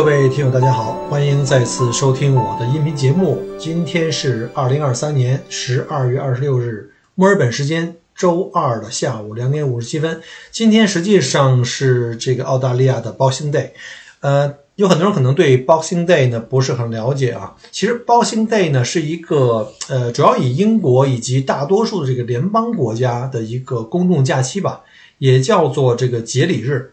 [0.00, 3.38] 各位听友，大家好，欢迎再次收听我的音频节目。
[3.58, 10.22] 今天是二零二三年十二月二十六日，墨尔本时间周二的下午两点五十七分。
[10.50, 13.72] 今天实际上是这个澳大利亚的 Boxing Day。
[14.20, 17.54] 呃，有很多人可能对 Boxing Day 呢不是很了解啊。
[17.70, 24.80] 其实 Boxing Day 呢是一个呃，主要以英国以及大多数的这个联邦国家的一个公众假期吧，
[25.18, 26.90] 也叫做这个节礼日。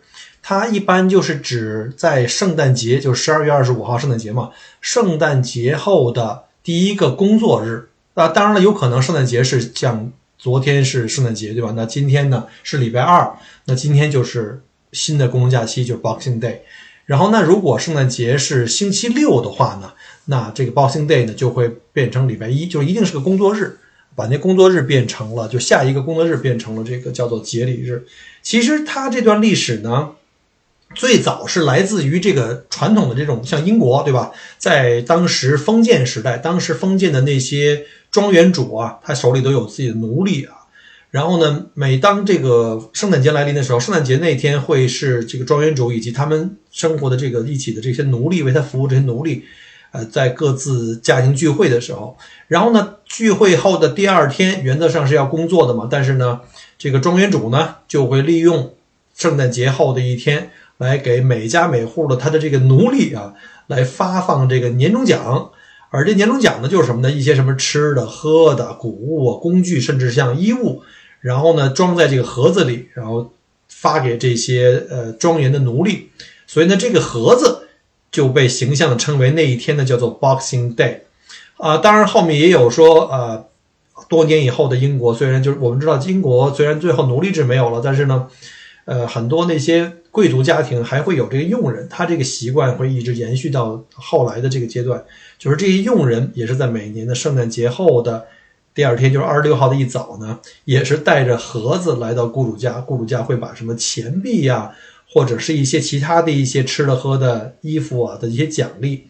[0.50, 4.52] 它一般就是指在圣诞节，就是十二月二十五号圣诞节嘛。
[4.80, 11.73] 圣诞节后的第一个工作日啊，当然了，有可能圣诞节是像昨天是圣诞节，对吧？
[11.75, 14.62] 那今天呢是礼拜二，那今天就是
[14.94, 16.59] 新的公共假期，就 Boxing Day。
[17.06, 19.92] 然后那，如果圣诞节是星期六的话呢，
[20.28, 23.80] 那这个 Boxing Day 呢就会变成礼拜一，就一定是个工作日，
[24.16, 28.06] 把那工作日变成了就下一个工作日变成了这个叫做节礼日。
[28.42, 30.12] 其实它这段历史呢。
[30.96, 34.32] 最早是来自于这个传统的这种，像英国，对吧？
[34.58, 40.54] 在当时封建时代，当时封建的那些庄园主啊，他手里都有自己的奴隶啊。
[41.12, 49.44] 然后呢，每当这个圣诞节来临的时候，圣诞节那天会是这个庄园主以及他们生活的这个一起的这些奴隶为他服务，这些奴隶，
[49.92, 56.42] 呃，在各自家庭聚会的时候，然后呢，聚会后的第二天，原则上是要工作的嘛，但是呢，
[56.78, 58.74] 这个庄园主呢就会利用
[59.16, 60.50] 圣诞节后的一天。
[60.78, 63.34] 来给每家每户的他的这个奴隶啊，
[63.66, 65.50] 来发放这个年终奖，
[65.90, 67.09] 而这年终奖呢，就是什么呢？
[67.09, 70.84] 一些什么吃的、喝的、谷物啊、工具，甚至像衣物，
[71.19, 73.31] 然后呢，装在这个盒子里，然后
[73.68, 76.09] 发给这些呃庄园的奴隶。
[76.46, 77.68] 所以呢，这个盒子
[78.12, 81.00] 就被形象的称为那一天呢叫做 Boxing Day
[81.57, 81.78] 啊。
[81.78, 83.47] 当然后面也有说，呃，
[84.07, 88.28] 多年以后的英国，虽然就是我们知道英国虽然最后奴隶制没有了，但是呢。
[88.88, 95.03] 呃，很多那些贵族家庭还会有这个佣人，他这个习惯会一直延续到后来的这个阶段。
[95.38, 98.26] 就是这些佣人也是在每年的圣诞节后的
[98.74, 102.80] 第二天，就是二十六号的一早呢，也是带着盒子来到雇主家。
[102.80, 104.72] 雇主家会把什么钱币呀，
[105.09, 109.08] 或者是一些其他的一些吃的喝的、衣服啊的一些奖励，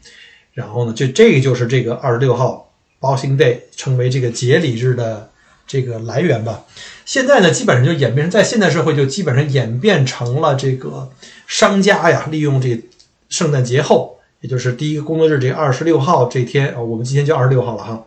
[0.54, 5.30] 然后呢，就这个就是这个二十六号 Boxing Day 成为这个节礼日的
[5.68, 6.66] 这个来源吧。
[7.08, 11.10] 现在呢，基本上就演变成在现代社会就基本上演变成了这个
[11.48, 12.84] 商家呀，利用这
[13.30, 18.04] 圣诞节后，也就是第一个工作日这二十六号这天啊，我们今天就二十六号了哈，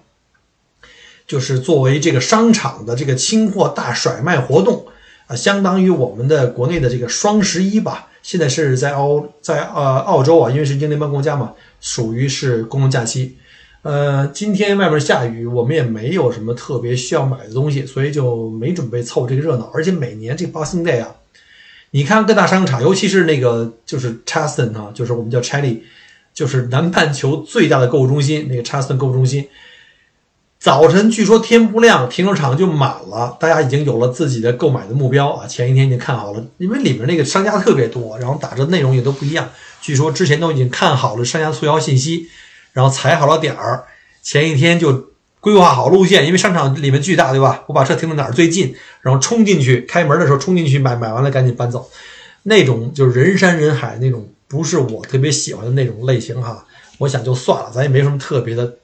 [1.27, 4.85] 就是作为这个商场的这个清货大甩卖活动
[5.29, 8.09] 啊，相当于我们的国内的这个双十一吧。
[8.23, 13.39] 现在是在澳在呃澳洲啊，因为是英联邦国家嘛，属于是公共假期。
[13.83, 19.71] 呃，今天外面下雨，我们也没有什么特别需要买的东西，所以就没准备凑这个热闹。
[19.73, 21.17] 而且每年这个 Boxing Day 啊，
[21.93, 25.81] 你看各大商场，尤其是那个就是 Chasten 啊，就是我们叫 Chelly，
[26.35, 29.49] 就是南半球最大的购物中心，那个 Chasten 购物中心，
[30.59, 39.49] 早晨据说天不亮，停车场就满了，大家已经有了自己的购买的目标啊，前一天已经看好了，因为里面那个商家特别多，然后打折内容也都不一样，
[39.81, 42.29] 据说之前都已经看好了商家促销信息。
[42.73, 43.85] 然后踩好了点儿，
[44.23, 45.11] 前一天就
[45.41, 47.65] 规划好路线，因为商场里面巨大，对吧？
[47.67, 51.91] 我把车停到哪儿最近，然后冲进去，开门的时候冲进去买，买完了赶紧搬走。
[52.43, 56.67] 那种就是人山人海那种，不是我特别喜欢的那种类型哈。
[56.99, 58.77] 我想就算了，咱也没什么特别的，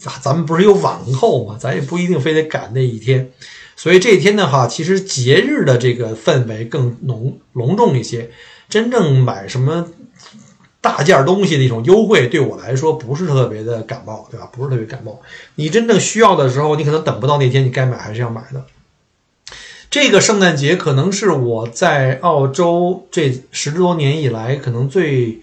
[0.00, 3.30] 咱咱们不是有网购嘛，咱也不一定非得赶那一天。
[3.76, 8.30] 所以这一天的话，其实节日的这个氛围更浓隆重一些。
[8.68, 9.86] 真正买什么？
[10.80, 14.48] 大件东西的一种优惠，对我来说不是特别的感冒，对吧？
[14.52, 15.20] 不是特别感冒。
[15.56, 18.64] 你真正需要的时候，你可能等不到那天，你该买还是要买的。
[19.90, 25.40] 这个圣诞节可能是我在澳洲这十多年以来可能最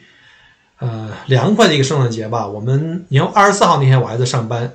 [0.79, 2.47] 呃凉快的一个圣诞节吧。
[2.47, 4.71] 我们你看二十四号那天我还在上班，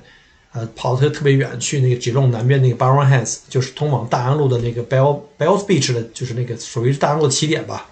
[0.53, 7.87] 呃，跑特特别远去那个吉隆南边那个 b a r o n Heads，就是通往大洋路的那个 Bell Bells Beach 的，就是那个属于大洋路的起点吧，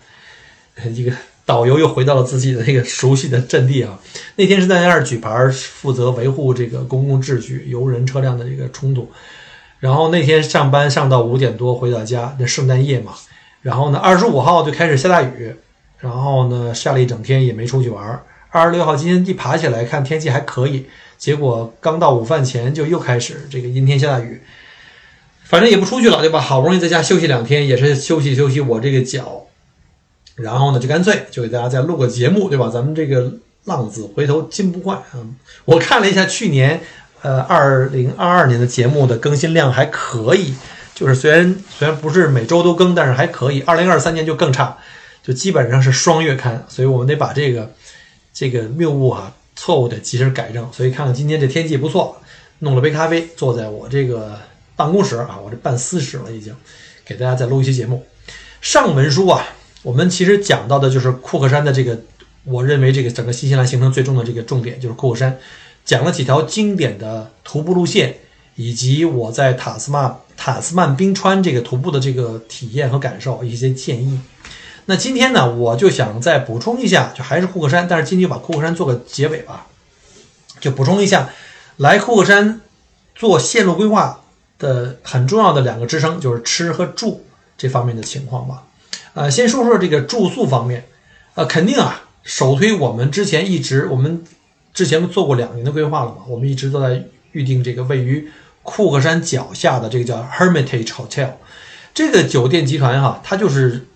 [0.94, 1.12] 一个。
[1.50, 4.00] 导游又回到了自己的那个熟悉的阵地啊！
[4.36, 9.10] 那天是在那儿举牌，负责维护这个公共秩序、游人车辆的这个冲突。
[9.80, 13.14] 然后那天上班上到五点多回到家，那圣诞夜嘛。
[13.64, 15.56] 然后呢，二十五号就开始下大雨，
[15.98, 18.22] 然后呢下了一整天也没出去玩。
[18.52, 20.86] 二十六号今天一爬起来看天气还可以，
[21.18, 24.40] 结果刚到午饭前就又开始这个阴天下大雨。
[25.46, 26.40] 反正也不出去了，对吧？
[26.40, 29.48] 好不容易在家休息两天，也是休息休息我这个脚。
[30.42, 32.70] 然后呢，就干脆就给大家再录个节目，对吧？
[32.74, 33.32] 咱们这个
[33.66, 35.20] 浪子回头金不换啊！
[35.66, 36.82] 我看了一下去年，
[37.22, 40.56] 呃，二零二二年的节目的更新量还可以，
[40.96, 43.62] 就是虽然虽然不是每周都更，但是还可以。
[43.62, 44.78] 二零二三年就更差，
[45.22, 47.72] 就基本上是双月刊，所以我们得把这个
[48.34, 50.68] 这个谬误哈错误得及时改正。
[50.72, 52.22] 所以看看今天这天气不错，
[52.60, 54.40] 弄了杯咖啡，坐在我这个
[54.76, 56.56] 办公室啊，我这办私室了已经，
[57.06, 58.06] 给大家再录一期节目。
[58.62, 59.46] 上文书啊。
[59.82, 61.98] 我们其实讲到的就是库克山的这个，
[62.44, 65.38] 我认为这个整个新西兰行程最重的这个重点就是库克山，
[65.86, 68.18] 讲了几条经典的徒步路线，
[68.56, 74.20] 以及我在塔斯曼塔斯曼冰川这个徒步的这个体验和感受，一些建议。
[74.86, 79.68] 那今天呢，我就想再补充一下，就还是库克山，但是今天就把库克山做个结尾吧，
[80.60, 81.30] 就补充一下，
[81.78, 82.60] 来库克山
[83.16, 84.24] 做线路规划
[84.58, 87.24] 的很重要的两个支撑，就是吃和住
[87.58, 88.64] 这方面的情况吧。
[89.20, 90.86] 呃，先说说这个住宿方面，
[91.36, 94.24] 呃，肯定啊，首推我们之前一直，我们
[94.74, 98.30] 之前做过两年的规划了嘛，我们一直都在预定这个位于
[98.64, 101.32] 库克山脚下的这个叫 Hermitage Hotel，
[101.94, 103.88] 这个酒店集团哈，它就是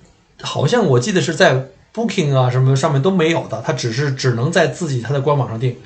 [0.41, 5.77] 好像我记得是在 Booking 啊什么上面都没有的，它只是只能在自己它的官网上订，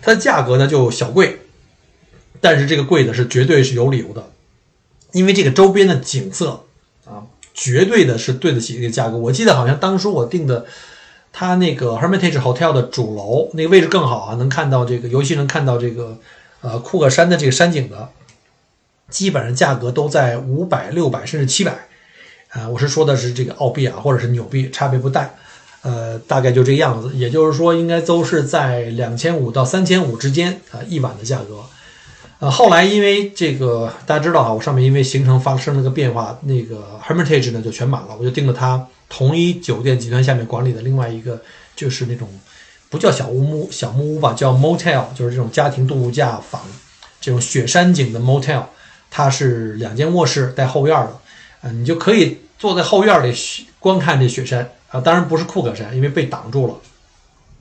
[0.00, 1.40] 它的价格呢就小贵，
[2.40, 4.30] 但是这个贵的是绝对是有理由的，
[5.12, 6.64] 因为这个周边的景色。
[7.62, 9.18] 绝对的是对得起这个价格。
[9.18, 10.64] 我记得好像当初我订的，
[11.30, 16.16] 它那个 Hermitage Hotel 的主楼那个位置更好啊，能看到这个，尤其能看到这个，
[16.62, 18.08] 呃，库克山的这个山景的，
[19.10, 21.88] 基本上价格都在五百、六百甚至七百，
[22.48, 25.28] 啊，我是说的是这个澳币啊，或者是纽币，差别不大，
[25.82, 27.14] 呃，大概就这个样子。
[27.14, 31.60] 也就是说，应该都是在两千五到三千五之间啊，一晚的价格。
[32.40, 41.42] 呃，后来因为这个大家知道啊，我上面因为行程发生了个变化，那个 Hermitage 呢就全满了，我就订了它同一酒店集团下面管理的另外一个，
[41.76, 42.26] 就是那种
[42.88, 46.62] 不叫小屋木小木屋吧，叫 Motel，就是这种家庭度假房，
[47.20, 48.62] 这种雪山景的 Motel，
[49.10, 51.20] 它是两间卧室带后院的，
[51.60, 53.36] 啊，你就可以坐在后院里
[53.78, 56.74] 观看这雪山啊，当然不是库克山，因为被挡住了，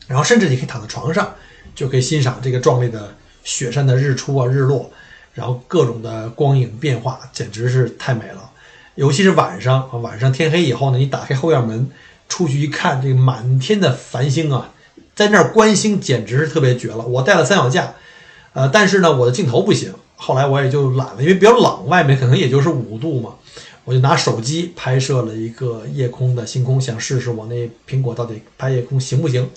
[0.08, 1.34] 然后甚至你可以躺在床上，
[1.76, 3.14] 就可以欣赏这个壮丽的。
[3.50, 4.92] 雪山的日出啊，日落，
[5.34, 8.52] 然后各种的光影变化，简直是太美了。
[8.94, 11.90] 尤其是晚上啊，晚上天黑以后呢，你打开后院门
[12.28, 14.72] 出去一看，这个满天的繁星啊，
[15.16, 17.00] 在那儿观星简直是特别绝了。
[17.00, 17.96] 我带了三脚架，
[18.54, 19.92] 呃，但是呢，我的镜头不行。
[20.16, 23.34] 后来我也就懒了，因为比较冷，外面可能也就是五度嘛，
[23.84, 29.50] 我就拿手机拍摄了一个夜空的星空，想试试我那苹果到底拍夜空行不行。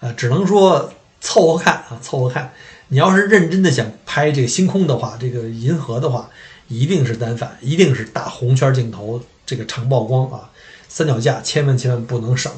[0.00, 0.90] 呃，只能说
[1.20, 2.52] 凑合看啊，凑合看。
[2.88, 6.30] 你要是认真的想拍这个星空的话，这个银河的话，
[6.68, 10.50] 一定是单反，一定是大红圈镜头，这个长曝光啊，
[10.88, 12.52] 三脚架千万千万不能省。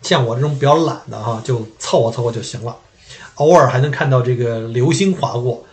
[0.00, 2.74] 像我这种比较懒的哈，就凑合凑合就行了。
[3.34, 5.66] 偶尔还能看到这个流星划过，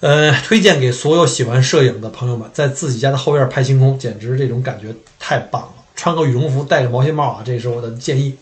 [0.00, 5.74] 呃，推荐给所有喜欢摄影的朋友们，在自己家的后院拍星空，简直这种感觉太棒了。
[5.94, 8.38] 穿个羽绒服，戴个毛线帽啊，这是我的建议。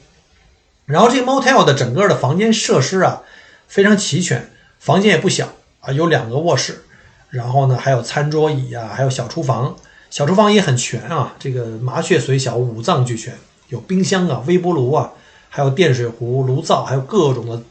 [0.86, 3.22] 然后这个 motel 的整个的房间设施啊，
[3.66, 4.48] 非常齐全。
[4.80, 6.82] 房间也不小啊，有两个卧室，
[7.28, 9.76] 然后呢还有餐桌椅啊，还有小厨房，
[10.10, 13.34] 小厨房也很全啊，这个麻雀虽小五脏俱全，
[13.68, 15.12] 有冰箱啊、微波炉啊，
[15.50, 17.62] 还有电水壶、炉灶，还有各种的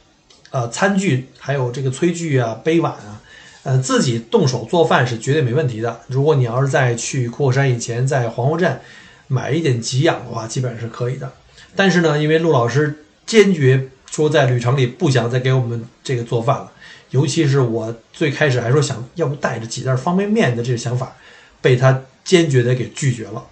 [0.51, 3.19] 呃餐具，还有这个炊具啊、杯碗啊，
[3.63, 6.01] 呃自己动手做饭是绝对没问题的。
[6.07, 8.81] 如果你要是在去库克山以前在黄河站
[9.27, 11.31] 买一点给养的话，基本上是可以的。
[11.75, 16.71] 但是呢，因为陆老师坚决说在旅程里不想再给我们这个做饭了。
[17.11, 21.15] 尤其是我最开始还说想要不带着几袋方便面的这个想法，
[21.61, 23.43] 被他坚决的给拒绝了。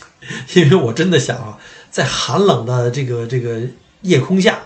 [0.54, 1.58] 因为我真的想啊，
[1.90, 3.60] 在寒冷的这个这个
[4.02, 4.58] 夜空下，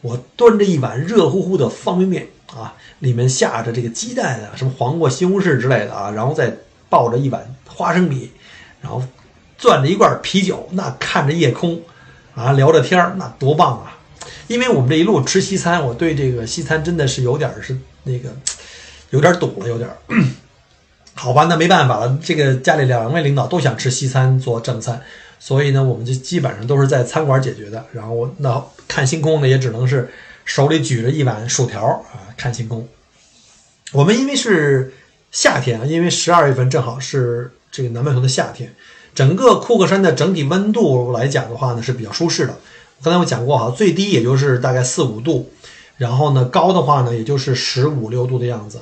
[0.00, 6.56] 我端着一碗热乎乎的方便面啊，里面下着这个鸡蛋啊，什么黄瓜、西红柿之类的啊，然后再
[6.88, 8.30] 抱着一碗花生米，
[8.80, 9.02] 然后
[9.58, 11.80] 攥着一罐啤酒，那看着夜空
[12.34, 13.98] 啊，聊着天儿，那多棒啊！
[14.46, 18.28] 因为我们这一路吃西餐，我对这个西餐真的是有点是那个
[19.10, 19.88] 有点堵了，有点
[21.14, 22.18] 好吧，那没办法了。
[22.22, 25.00] 这个家里两位领导都想吃西餐做正餐，
[25.38, 27.84] 所以呢，我们就基本上都是在餐馆解决的。
[27.92, 30.10] 然后那看星空呢，也只能是
[30.44, 32.88] 手里举着一碗薯条啊看星空。
[33.92, 34.94] 我们因为是
[35.30, 38.74] 夏天啊，因为十二月份正好是这个南半球的夏天，
[39.14, 42.56] 整个库克山的整体温度来讲的话呢是比较舒适的。
[43.02, 45.50] 刚才我讲过哈，最低也就是大概四五度，
[45.96, 48.80] 然后呢，高的话呢，也就是十五六度的样子。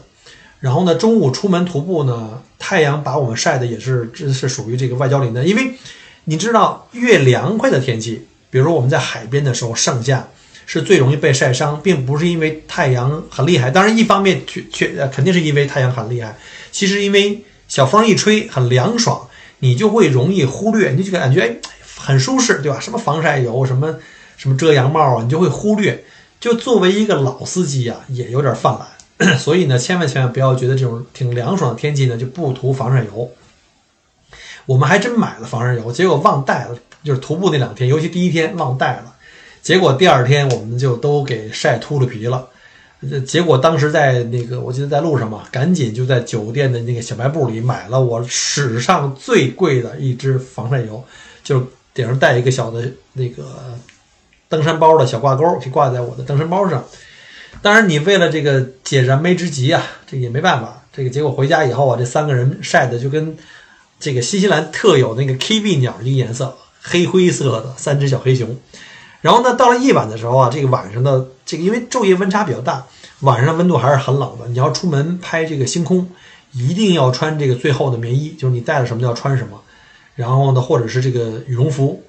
[0.60, 5.48] 然后呢，中午出门徒步呢，太阳把我们晒的也是，这是属于这个外焦里嫩。
[5.48, 5.72] 因为
[6.24, 10.28] 你知道，越凉快的天气，比如我们在海边的时候，盛夏
[10.66, 13.70] 是最容易被晒伤，并不是因为太阳很厉害。
[13.70, 16.36] 当然，一方面确确肯定是因为太阳很厉害，
[16.70, 19.26] 其实因为小风一吹很凉爽，
[19.60, 21.56] 你就会容易忽略，你就感觉哎
[22.00, 22.80] 很舒适，对吧？
[22.80, 23.94] 什么防晒油，什么
[24.36, 26.02] 什么遮阳帽啊，你就会忽略。
[26.40, 29.36] 就作为一个老司机啊，也有点犯懒。
[29.38, 33.30] 所以呢，千万千万不要觉得这种挺凉爽的天气呢就不涂防晒油。
[34.64, 36.76] 我们还真买了防晒油，结果忘带了。
[37.02, 39.14] 就是徒步那两天，尤其第一天忘带了，
[39.62, 42.46] 结果第二天我们就都给晒秃噜皮了。
[43.26, 51.02] 结果当时在那个，我记得在路上嘛，赶紧就在酒店的那个小卖部里买了我史上最贵的一支防晒油，
[51.42, 51.64] 就是
[52.00, 53.44] 顶上带一个小的那个
[54.48, 56.82] 登山包的小挂钩，可以挂在我的登山包上。
[57.60, 60.82] 当然，你为了这个解燃眉之急啊，这也没办法。
[60.92, 63.36] 这个结果回家以后啊，这三个人晒的就跟
[63.98, 68.56] 这个新西兰特有那个 KB 鸟一个颜色，黑灰色的三只小黑熊。
[69.20, 72.86] 然后呢，到了夜晚的时候啊，这个晚上的这个因为昼夜温差比较大，
[73.20, 74.48] 晚上温度还是很冷的。
[74.48, 76.08] 你要出门拍这个星空，
[76.52, 79.60] 一定要穿这个最厚的棉衣，就是你带了什么就要穿什么。
[80.14, 82.02] 然后呢，或者是这个羽绒服，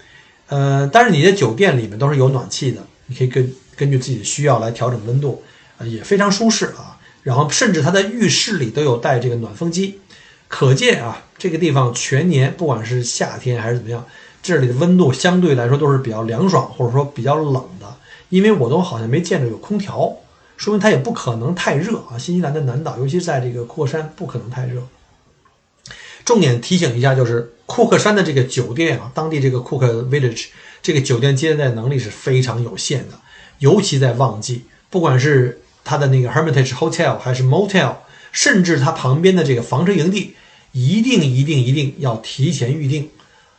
[0.48, 3.54] 呃，但是你的酒店里面都是有暖气的，你可以根。
[3.74, 5.42] 根据自己的需要来调整温度，
[5.80, 7.00] 啊，也非常舒适啊。
[7.24, 10.00] 然后甚至它的浴室里都有带这个暖风机，
[10.48, 14.06] 可见啊，这个地方全年不管是夏天还是怎么样，
[14.44, 17.88] 这里的温度相对来说都是比较凉爽或者说比较冷的。
[18.30, 20.16] 因为我都好像没见着有空调，
[20.58, 22.20] 说明它也不可能太热啊。
[22.20, 24.84] 新西兰的南岛，尤其在这个库克山，不可能太热。
[26.24, 30.48] 重点提醒一下，就是库克山的这个酒店啊，当地这个库克 Village
[30.82, 33.20] 这个酒店接待能力是非常有限的。
[33.60, 37.96] 尤其在旺季，不管是它的那个 Hermitage Hotel 还是 Motel，
[38.32, 40.36] 甚至它旁边的这个房车营地，
[40.72, 43.10] 一定一定一定要提前预定。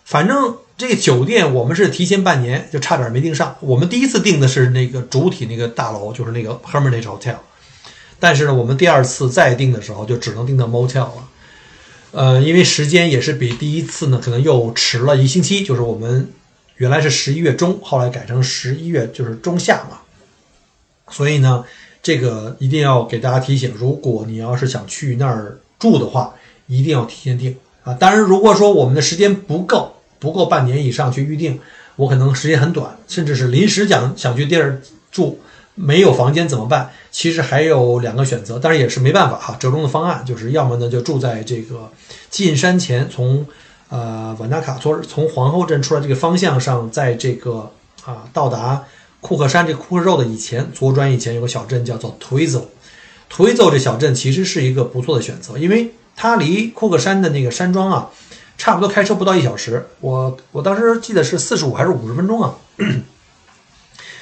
[0.04, 3.56] 反正这个酒店我们是提前半年就差点没订上。
[3.60, 7.36] 我们第一次订的是那个主体那个大楼，就是那个 Hermitage Hotel。
[8.18, 11.28] 但是呢，我们第二次再订的时候就只能订到 Motel 了。
[12.12, 16.30] 呃，因为时间也是比第一次呢可能又迟了一星期，就是我们。
[16.78, 19.98] 原来是十一月中，后来改成十一月，就是中下嘛。
[21.10, 21.64] 所以呢，
[22.02, 26.34] 这个一定要给大家提醒：如果你要是想去那儿住的话，
[26.66, 27.54] 一定要提前订
[27.84, 27.94] 啊。
[27.94, 31.60] 当然，如果说我们的时间不够，不够半年以上去预定，
[31.94, 34.80] 我可能时间很短，甚至是临时想想去地儿
[35.12, 35.38] 住，
[35.74, 36.90] 没有房间怎么办？
[37.10, 39.56] 其实还有两个选择，但是也是没办法哈。
[39.58, 41.90] 折中的方案就是，要么呢就住在这个
[42.30, 43.46] 进山前从。
[43.94, 47.70] 呃，瓦纳卡从从皇后镇出来这个方向上，在这个
[48.06, 48.82] 啊到达
[49.20, 52.66] 库克山这库克肉的以前，左转以前有个小镇叫做图伊佐。
[53.28, 58.08] 图伊佐这小镇其实是一个不错的选择，因为它离库克山的那个山庄啊，
[58.56, 59.86] 差不多开车不到一小时。
[60.00, 62.54] 我我当时记得是四十五还是五十分钟啊？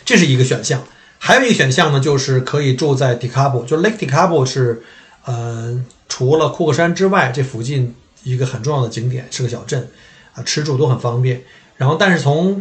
[0.04, 0.83] 这是一个选项。
[1.23, 4.83] 还有一个选项呢，就是可以住在迪卡布，就 Lake 迪卡布是，
[5.25, 7.95] 呃，除了库克山之外，这附近。
[8.23, 9.89] 一个很重要的景点是个小镇，
[10.35, 11.43] 啊，吃住都很方便。
[11.79, 12.61] 然后，但是从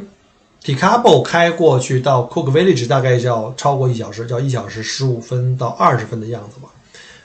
[0.63, 6.69] d i c a b o 开过去到 Cook Village 大概要超过一小时，叫一小时十五分到二十分的样子吧，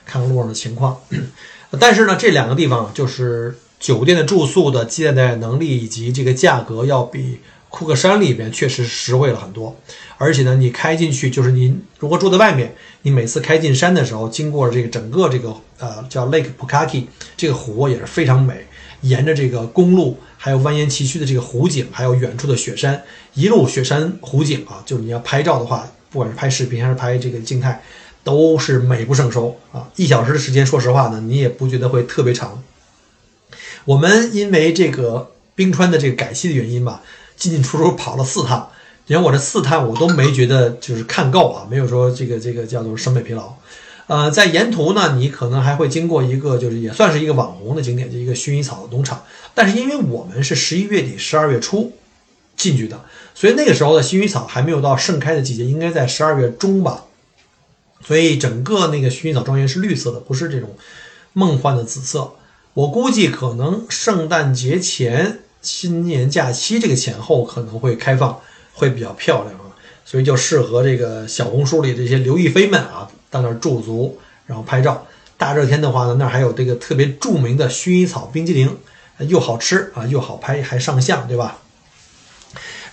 [0.05, 0.97] 看看路上的情况。
[1.79, 7.39] 但是呢，这两个地方就是酒店的住宿的接待能力以及这个价格要比
[7.75, 9.75] 库克山里边确实实惠了很多。
[10.17, 18.65] 而且呢，你开进去就是你如果住在外面，你每次开进山的时候，经过这个整个这个呃叫 Lake Pukaki 这个湖也是非常美，
[19.01, 23.03] 沿着这个公路，还有蜿蜒崎岖的这个湖景，还有远处的雪山，
[23.33, 27.83] 一路雪山湖景啊，就是你要拍照的话，不管是拍视频还是拍这个静态，
[28.23, 29.89] 都是美不胜收啊！
[29.97, 32.63] 一小时的时间，说实话呢，你也不觉得会特别长。
[33.83, 37.03] 我们因为这个冰川的这个改期的原因吧，
[37.35, 38.69] 进进出出跑了四趟。
[39.07, 43.53] 连我这四趟我都没觉得就是看够啊，没有说这个这个叫做审美疲劳。
[44.07, 49.23] 呃，在沿途呢，你可能还会经过一个就是也算是一个网红的景点，就一个薰衣草的农场。
[49.53, 51.93] 但是因为我们是十一月底、十二月初
[52.57, 52.99] 进去的，
[53.33, 57.05] 所以那个时候的薰衣草还没有到盛开的季节，应该在十二月中吧。
[58.03, 60.75] 所以整个那个薰衣草庄园是绿色的，不是这种
[61.33, 62.33] 梦幻的紫色。
[62.73, 68.39] 我估计可能圣诞节前、新年假期这个前后可能会开放。
[68.77, 69.71] 会比较漂亮啊，
[70.03, 75.07] 所以就适合这个小红书里这些刘亦菲们啊，到那儿驻足，然后拍照。
[75.37, 78.77] 大热天的话呢，那儿还有这个特别著名的薰衣草冰激凌，
[79.19, 81.59] 又好吃啊，又好拍，还上相，对吧？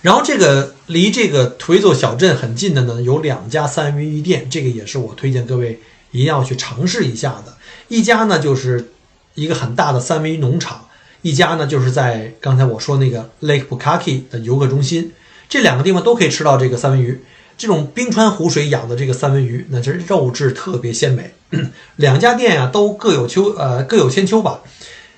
[0.01, 7.57] 然后这个离这个颓走小镇很近的呢，有两家三文鱼店，这个也是我推荐各位一定要去尝试一下的。
[7.89, 8.93] 一家呢就是
[9.33, 10.87] 一个很大的三文鱼农场，
[11.23, 15.11] 一家呢就是在刚才我说那个 Lake Bukaki 的游客中心，
[15.49, 17.19] 这两个地方都可以吃到这个三文鱼。
[17.55, 21.33] 这种冰川湖水养的这个三文鱼，那这肉质特别鲜美。
[21.97, 24.61] 两家店呀都各有秋呃各有千秋吧。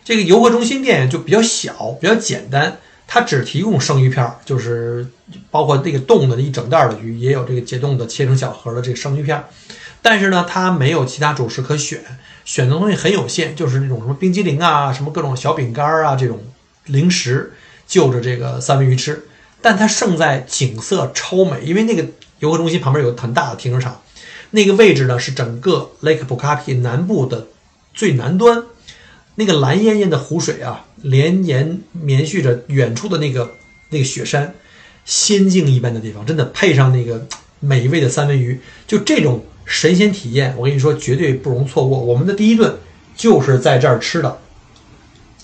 [0.03, 2.77] 这个游客中心店就比较小，比较简单。
[3.07, 5.07] 它只提供生鱼片，就是
[5.50, 9.43] 包括那个冻的一整袋的鱼，也有这个解冻的切成小盒的这个生鱼片。
[10.01, 12.03] 但是呢，它没有其他主食可选，
[12.46, 16.40] 选择东西很有限，就是那种什么冰激凌啊、什么各种小饼干啊这种
[16.86, 17.52] 零食，
[17.86, 19.25] 就着这个三文鱼吃。
[19.62, 22.06] 但它胜在景色超美，因为那个
[22.40, 24.02] 游客中心旁边有很大的停车场，
[24.52, 27.48] 那个位置呢是整个 Lake Bukapi 南部的
[27.94, 28.64] 最南端。
[29.38, 33.52] 那个蓝艳艳的湖水啊，连延绵续着远处的那个
[33.90, 34.56] 那个雪山，
[35.04, 37.28] 仙境一般的地方，真的配上那个
[37.60, 42.00] 美味的三文鱼，就这种神仙体验，我跟你说绝对不容错过。
[42.00, 42.77] 我们的第一顿
[43.15, 44.38] 就是在这儿吃的。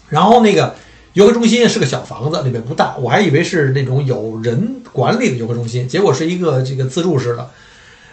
[0.10, 0.76] 然后那个
[1.14, 7.50] 游客中心是个小房子，里面不大，我还以为是那种有人管理的游客中心，结果是一个这个自助式的。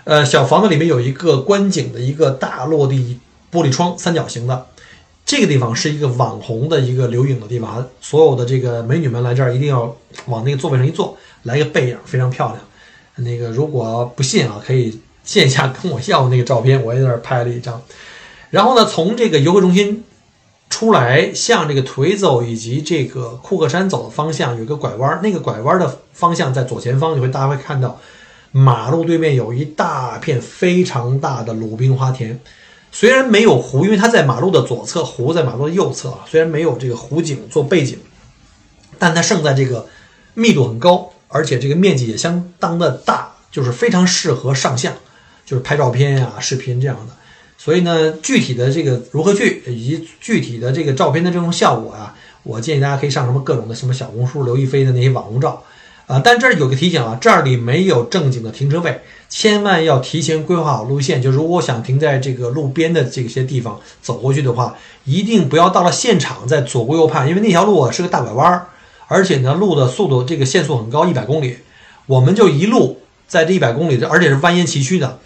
[0.04, 3.18] 呃，小房子里面有一个观景的一个大落地
[3.52, 4.66] 玻璃窗，三角形的。
[5.26, 12.58] 这个地方是一个网红的一个留影的地方，所有的这个美女们来这儿一定要往那个座位上一坐，来一个背影，非常漂亮。
[13.16, 14.98] 那个如果不信啊，可以
[15.28, 17.82] 线下跟我要那个照片，我也在那儿拍了一张。
[18.48, 20.02] 然后呢，从这个游客中心
[20.70, 28.00] 出来，向这个腿走以及这个库克山走的方向有一个拐弯，那个拐弯的方向在左前方，你会大家会看到
[28.52, 32.40] 马路对面有一大片非常大的鲁冰花田。
[32.90, 36.20] 虽然没有湖，因为它在马路的左侧，湖在马路的右侧啊。
[36.26, 37.98] 虽然没有这个湖景做背景，
[38.98, 39.86] 但它胜在这个
[40.32, 44.94] 密度很高，而且这个面积也相当的大，就是非常适合上相，
[45.48, 47.14] 就是拍照片呀、视频这样的。
[47.56, 55.64] 所以呢，具体的这个如何去，以及具体的这个照片的这种效果啊，我建议大家可以上什么各种的什么小红书、刘亦菲的那些网红照。
[56.06, 61.20] 啊，但这儿有个提醒啊，这里没有正经的停车位，千万要提前规划好路线。
[61.20, 68.68] 就如果想停在这个路边的这些地方走过去的话，一定不要到了现场再左顾右盼，因为那条路啊是个大拐弯儿，
[69.06, 71.58] 而且呢路的速度这个限速很高，一百公里，
[72.06, 75.18] 我们就一路在这一百公里，而且是蜿蜒崎岖的，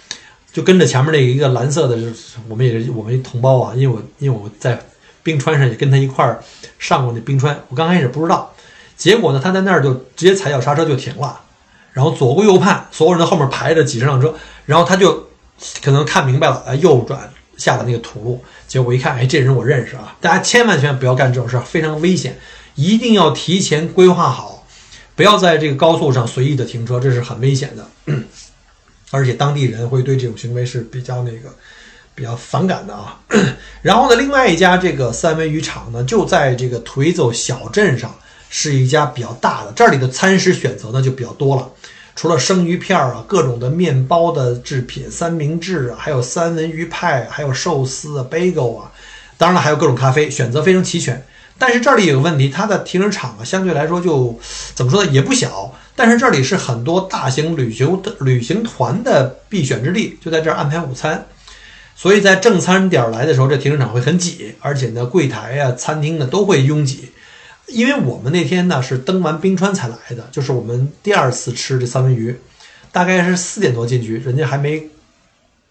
[0.53, 4.79] 就跟着前面那一个蓝色的，就是我们也是我们一同胞啊，因为我因为我在
[5.23, 6.43] 冰川上也跟他一块儿
[6.79, 8.53] 上过那冰川，我刚开始不知道。
[8.97, 11.41] 结果呢，他在那儿就直接踩脚刹车就停了，
[11.93, 14.35] 然后左顾右盼，所有人在后面排着几十辆车，
[14.67, 15.29] 然后他就
[15.83, 18.45] 可能看明白了，哎，右转下了那个土路。
[18.69, 20.17] 结果一看，哎，这人我认识啊！
[20.21, 22.39] 大家千万千万不要干这种事，非常危险，
[22.75, 24.65] 一定要提前规划好，
[25.15, 28.15] 不要在这个高速上随意的停车，这是很危险的。
[29.13, 31.55] 而且当地人会对这种行为是比较那个
[32.17, 33.21] 比较反感的啊。
[33.81, 38.13] 然后呢，另外一家这个三文鱼场呢，就在这个颓走小镇上。
[38.55, 41.71] 是一家比较大的，这里的餐食选择呢就比较多了，
[42.15, 48.93] 除了生鱼片儿啊，各种的面包的制品、三明治啊，还有三文鱼派，还有寿司啊、bagel 啊，
[49.39, 51.25] 当然了，还有各种咖啡，选择非常齐全。
[51.57, 54.39] 但是这里有个问题，它的停车场啊，相对来说就
[54.75, 55.75] 怎么说呢，也不小。
[55.95, 61.27] 但是这里是很多大型旅游的旅行团的必选之地，就在这儿安排午餐。
[61.95, 67.11] 所以在正餐点来的时候，这停车场会很挤，而且呢，柜台啊、餐厅呢都会拥挤。
[67.69, 72.37] 因为我们那天呢是登完冰川才来的，就是我们第二次吃这三文鱼，
[72.91, 74.89] 大概是四点多进去，人家还没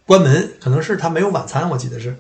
[0.06, 2.16] 关门，可能是他没有晚餐，我记得是。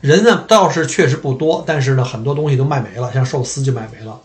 [0.00, 4.20] 人呢倒是确实不多，但是呢很多东西都卖没了，像寿司就卖没了。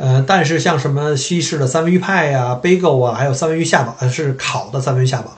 [0.00, 5.36] 呃，但是像什么西式的三文鱼派呀、bagel 啊，还有三文鱼下巴，是烤的三文鱼下巴，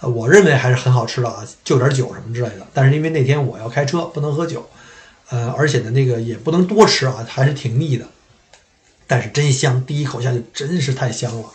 [0.00, 2.64] 呃，我认为还是很好吃的啊，就点酒什么之类的。
[2.72, 4.68] 但是因为那天我要开车，不能喝酒，
[5.30, 8.06] 呃，而且呢那个也不能多吃啊，还是挺腻的。
[9.08, 11.48] 但是真香，第一口下去真是太香了，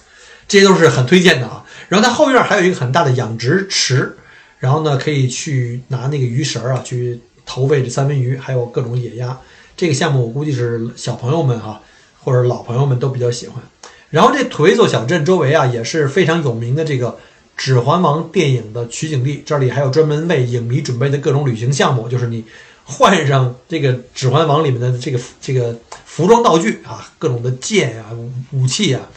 [0.45, 1.63] 这些都是很推荐的啊。
[1.87, 4.17] 然后它后院还有一个很大的养殖池，
[4.57, 9.39] 然后呢可以去拿那个鱼食啊去投喂这三文鱼，还有各种野鸭。
[9.77, 11.81] 这个项目我估计是小朋友们哈
[12.23, 13.61] 或者老朋友们都比较喜欢。
[14.09, 17.07] 然后这颓走小镇周围啊也是非常有名的这个
[17.55, 22.43] 《指环王》电影的取景地，这里还有专门为影迷准备的各种旅行项目，就是你。
[22.91, 28.05] 换上这个《指环王》里面的这个这个服装道具啊，各种的剑啊、
[28.51, 29.07] 武器啊，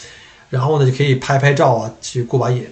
[0.51, 2.67] 然后呢就可以拍拍照啊，去过把瘾。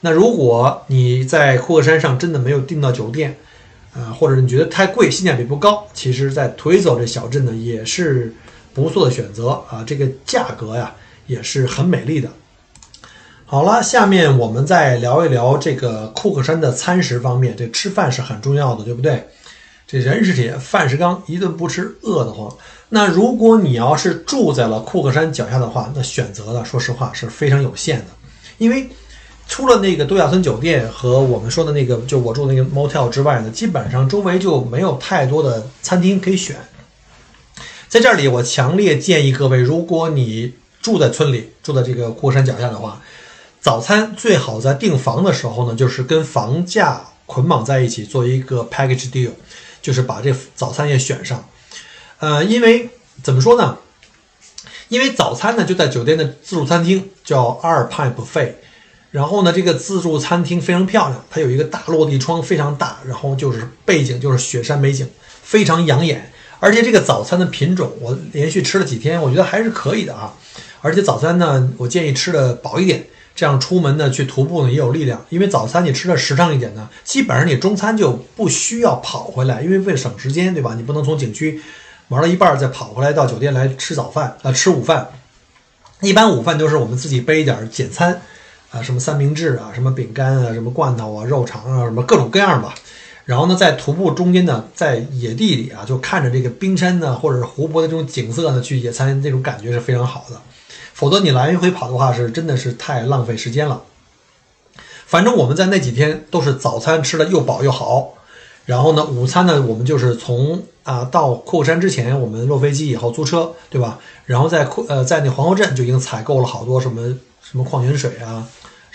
[0.00, 3.36] 那如果你在库克山上真的没有订到酒店，
[3.92, 8.32] 啊，或者你觉得太贵，性价比不高，其实，在颓走这小镇呢也是
[8.82, 9.82] 不错的选择啊。
[9.86, 10.94] 这个价格呀
[11.26, 12.28] 也是很美丽的。
[13.46, 17.56] 好了，下面我们再聊一聊这个库克山的餐食方面。
[17.56, 19.26] 这吃饭是很重要的，对不对？
[19.86, 22.52] 这人是铁，饭是钢，一顿不吃饿得慌。
[22.88, 28.06] 那如果你要是住在了库克山脚下的话，那选择的说实话是非常有限的，
[28.58, 28.88] 因为
[29.46, 36.56] 除了那个度假村酒店和我们说的那个就我住的那个 motel 之外呢，基本上周围就没有太多的餐厅可以选。
[37.88, 43.00] 在这里，我强烈建议各位，如果你住在村里，住在这个库克山脚下的话，
[43.60, 49.30] 早餐最好在订房的时候呢，就是跟房价捆绑在一起，做一个 package deal，
[49.80, 51.48] 就是把这早餐也选上。
[52.18, 52.90] 呃，因为
[53.22, 53.78] 怎么说呢？
[54.88, 58.52] 因为早餐呢就在酒店的自助餐厅，叫阿尔派 buffet。
[59.12, 65.08] 然后呢，这个自助餐厅非常漂亮，它有一个大落地窗，非常大，然后就是背景就是雪山美景，
[65.42, 66.32] 非常养眼。
[66.60, 70.34] 而且这个早餐的品种，我连续吃了几天，我觉得还是可以的啊。
[70.80, 73.06] 而且早餐呢，我建议吃的饱一点。
[73.34, 80.72] 这样出门呢，去徒步呢也有力量，因为早餐你吃的时尚一点呢，基本上你中餐就不需要跑回来，因为为了省时间，对吧？
[80.74, 81.60] 你不能从景区
[82.08, 85.08] 玩了一半再跑回来到酒店来吃早饭啊，吃午饭。
[86.00, 88.22] 一般午饭都是我们自己备一点简餐
[88.70, 92.74] 啊，什么三明治啊，什么饼干啊，什么罐头啊，肉肠啊，什么各种各样吧。
[93.26, 100.40] 然后呢，在徒步中间呢，在野地里啊，就看着这个冰山呢，或者是湖泊的这种景色呢，去野餐，这种感觉是非常好的。
[100.94, 103.82] 否则你来回跑的话，是真的是太浪费时间了。
[105.06, 108.14] 反正我们在那几天都是早餐吃的又饱又好，
[108.64, 113.98] 然后呢，午餐呢，我们就是从啊到库山之前，我们落飞机以后租车，对吧？
[114.24, 117.02] 然后在库呃在那皇后镇就已经采购了好多什么
[117.42, 118.46] 什么矿泉水啊，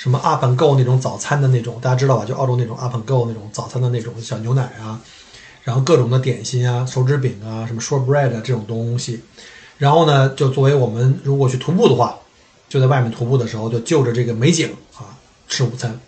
[0.02, 2.26] 什么 Up and Go 那种早餐的那种，大家知道吧？
[2.26, 5.00] 就澳洲那种 Up and Go 那种早餐的那种小牛奶啊，
[5.62, 9.22] 然后各种的点心啊，手指饼啊，什么 shortbread 这种东西。
[9.78, 12.18] 然后呢，就作为我们如果去徒步的话，
[12.68, 15.14] 就在外面徒步的时候，就就着这个美景啊
[15.48, 16.00] 吃午餐。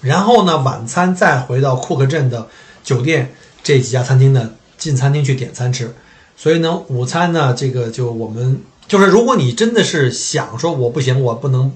[0.00, 2.48] 然后呢，晚餐再回到库克镇的
[2.82, 5.94] 酒店这几家餐厅呢，进餐厅去点餐吃。
[6.34, 11.70] 所以呢，午餐呢，这个就我们就是，如果你真的是想说我不行，我不能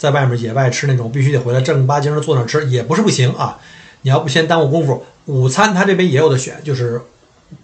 [0.00, 3.60] 在外面野外吃那种，必须得回来正儿八经的坐那吃，也不是不行啊。
[4.02, 7.00] 你要不先耽误功夫，午餐他这边也有的选，就是。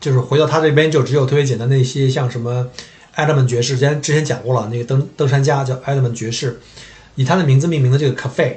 [0.01, 2.66] 就是回到他这边，就只有特别简单的一些，像什么
[3.14, 6.59] 艾德曼爵士，之前之前讲过了，那个登登山家叫艾德曼爵士，
[7.14, 8.55] 以他的名字命名的这个 cafe，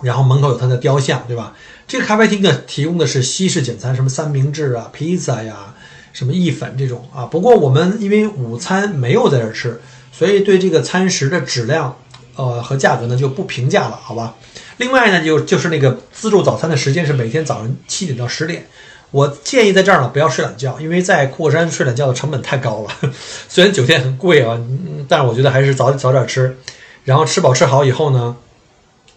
[0.00, 1.54] 然后门口有他的雕像，对吧？
[1.86, 5.74] 这个咖啡厅呢，提供的是西式简餐，什么三明治啊、披萨呀、
[6.14, 7.26] 什么意粉这种啊。
[7.26, 9.78] 不过我们因为午餐没有在这吃，
[10.10, 11.98] 所以对这个餐食的质量，
[12.36, 14.34] 呃和价格呢就不评价了，好吧？
[14.78, 18.66] 另外呢，就就是那个自助早餐的时间是每天早上七点到十点。
[19.10, 23.12] 我建议在这儿呢不要睡懒觉，因为在库克山睡懒觉的成本太高了。
[23.48, 24.60] 虽然酒店很贵啊，
[25.08, 26.56] 但是我觉得还是早早点吃，
[27.04, 28.36] 然后吃饱吃好以后呢，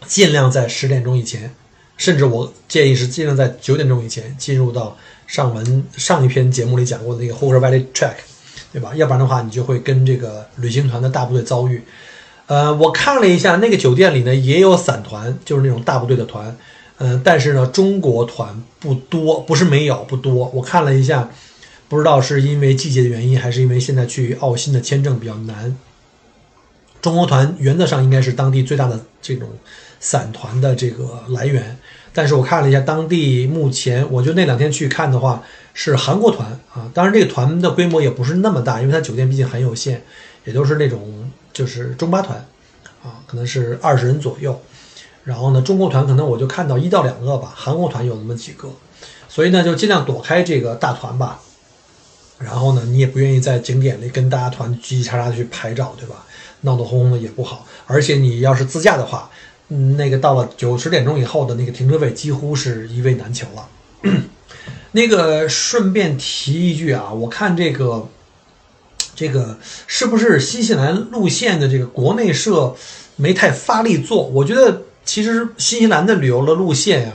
[0.05, 1.51] 尽量在十点钟以前，
[1.97, 8.17] 甚至我建议是尽量在九点钟以前进入到上文上一篇节目里讲过的那个 Hooker Valley Track，
[8.71, 8.91] 对吧？
[8.93, 11.81] 要不然的话，你就会跟这个旅行团的大部队遭遇。
[12.47, 16.57] 呃，我看了一下那个酒店里呢也有散团，就是那种大部队的团。
[16.99, 20.49] 嗯，但是呢，中国团不多，不是没有，不多。
[20.53, 21.29] 我看了一下，
[21.87, 25.77] 不知道是因为季节的原因，还是因为现在去澳新的签证比较难。
[26.99, 29.47] 中国团原则上应该是当地最大的这种
[29.99, 31.77] 散团的这个来源，
[32.11, 35.43] 但是我看了一下，当地目前，我就那两天去看的话，
[35.75, 36.89] 是韩国团啊。
[36.95, 40.01] 当然，这个团的规模也不是那么大，因为它酒店毕竟很有限，
[40.45, 41.26] 也都是那种
[41.57, 42.37] 就是中巴团
[43.03, 44.61] 啊，可能是二十人左右。
[45.23, 48.69] 然后呢，中国团可能我就看到一到两个吧，韩国团有那么几个，
[49.27, 51.41] 所以呢就尽量躲开这个大团吧。
[52.37, 56.23] 然后呢，你也不愿意在景点里跟大家团叽叽喳喳去拍照，对吧？
[56.61, 57.65] 闹闹哄哄的也不好。
[57.87, 59.31] 而且你要是自驾的话，
[59.69, 63.67] 嗯，那个到了九十点钟以后的那个停车位几乎是一位难求了。
[64.93, 68.07] 那个顺便提一句啊，我看这个
[69.17, 72.73] 这个是不是新西兰路线的这个国内社
[73.17, 74.23] 没太发力做？
[74.27, 74.83] 我觉得。
[75.07, 77.13] 其实新西兰的旅游的路线呀，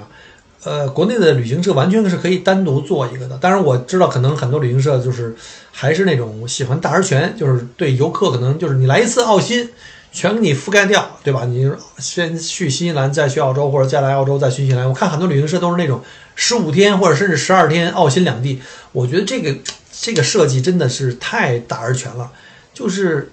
[0.65, 3.37] 呃，国内的旅行社完全是可以单独做一个的。
[3.37, 5.37] 当然我知道，可能很多旅行社就是
[5.71, 9.69] 还是那种喜欢大而全，就是对游客可能就是你来一次澳新，
[10.13, 11.45] 全给你覆盖掉，对吧？
[11.47, 14.87] 你先去新西兰，再去澳洲，或者再来澳洲再去新西兰。
[14.87, 16.01] 我看很多旅行社都是那种
[16.35, 18.61] 十五天或者甚至十二天澳新两地。
[18.93, 19.57] 我觉得这个
[19.91, 22.31] 这个设计真的是太大而全了，
[22.75, 23.33] 就是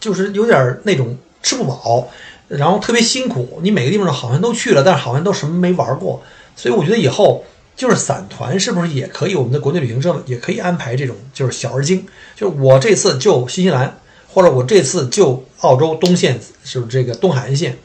[0.00, 2.10] 就是有点那种吃不饱。
[2.48, 6.22] 然后特别辛苦，你每个地方好像都去了，但是好像都什么没玩过，
[6.54, 7.42] 所以我觉得以后
[7.74, 9.34] 就是散团是不是也可以？
[9.34, 13.96] 我们的国内旅行社也可以安排这种，就是小而精，就是我这次就新西兰，
[14.32, 17.76] 或者我这次就澳洲东线就是这个东海岸线，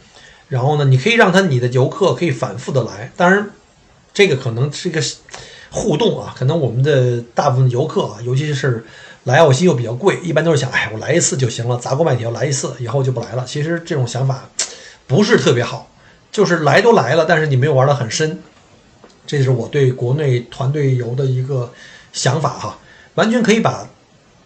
[0.48, 3.50] 然后呢，你可以让他你的游客可以反复的来，当然
[4.14, 5.02] 这个可能是一个
[5.70, 8.86] 互动啊，可能我们的大部分游客啊，尤其是
[9.26, 13.44] 来澳西又比较贵，一般都是想，哎，我来一次就行了，砸锅卖铁要来一次，以后就不来了。
[13.46, 14.50] 其实这种想法
[15.06, 15.92] 不是特别好，
[16.32, 18.40] 就是来都来了，但是你没有玩得很深，
[19.26, 21.74] 这是我对国内团队游的一个
[22.14, 22.80] 想法哈，
[23.16, 23.90] 完全可以把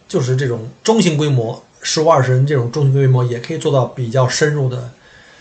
[0.08, 4.90] 就是这种中型规模十五二十人这种中型规模也可以做到比较深入的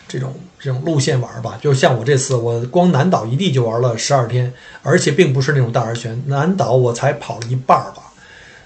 [0.08, 1.58] 这种这种路线玩吧。
[1.62, 4.52] 就像我这次，我光南岛一地就玩了十二天，
[4.82, 8.04] 而且并不是那种大而全，南岛我才跑了一半儿吧。